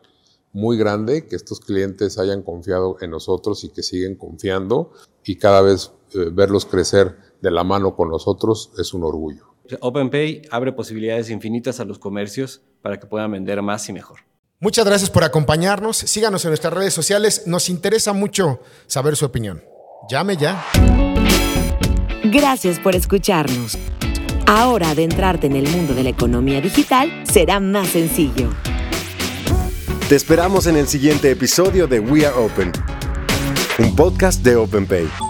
muy 0.52 0.78
grande 0.78 1.28
que 1.28 1.36
estos 1.36 1.60
clientes 1.60 2.18
hayan 2.18 2.42
confiado 2.42 2.98
en 3.02 3.12
nosotros 3.12 3.64
y 3.64 3.70
que 3.70 3.84
siguen 3.84 4.16
confiando 4.16 4.92
y 5.24 5.36
cada 5.36 5.62
vez 5.62 5.92
eh, 6.14 6.30
verlos 6.32 6.66
crecer 6.66 7.16
de 7.42 7.52
la 7.52 7.64
mano 7.64 7.96
con 7.96 8.10
nosotros 8.10 8.72
es 8.78 8.94
un 8.94 9.04
orgullo. 9.04 9.46
OpenPay 9.82 10.44
abre 10.50 10.74
posibilidades 10.74 11.30
infinitas 11.30 11.80
a 11.80 11.86
los 11.86 12.00
comercios 12.00 12.62
para 12.82 13.00
que 13.00 13.06
puedan 13.06 13.32
vender 13.32 13.62
más 13.62 13.88
y 13.90 13.94
mejor. 13.94 14.20
Muchas 14.60 14.86
gracias 14.86 15.10
por 15.10 15.24
acompañarnos. 15.24 15.98
Síganos 15.98 16.44
en 16.44 16.50
nuestras 16.50 16.74
redes 16.74 16.94
sociales. 16.94 17.44
Nos 17.46 17.70
interesa 17.70 18.14
mucho 18.14 18.60
saber 18.88 19.16
su 19.16 19.26
opinión. 19.26 19.64
Llame 20.10 20.36
ya. 20.36 20.66
Gracias 22.26 22.80
por 22.80 22.96
escucharnos. 22.96 23.78
Ahora 24.48 24.90
adentrarte 24.90 25.48
en 25.48 25.56
el 25.56 25.70
mundo 25.70 25.94
de 25.94 26.04
la 26.04 26.10
economía 26.10 26.60
digital 26.60 27.24
será 27.24 27.60
más 27.60 27.90
sencillo. 27.90 28.50
Te 30.10 30.16
esperamos 30.16 30.66
en 30.66 30.76
el 30.76 30.88
siguiente 30.88 31.30
episodio 31.30 31.86
de 31.86 32.00
We 32.00 32.26
Are 32.26 32.36
Open, 32.36 32.72
un 33.78 33.96
podcast 33.96 34.44
de 34.44 34.56
OpenPay. 34.56 35.29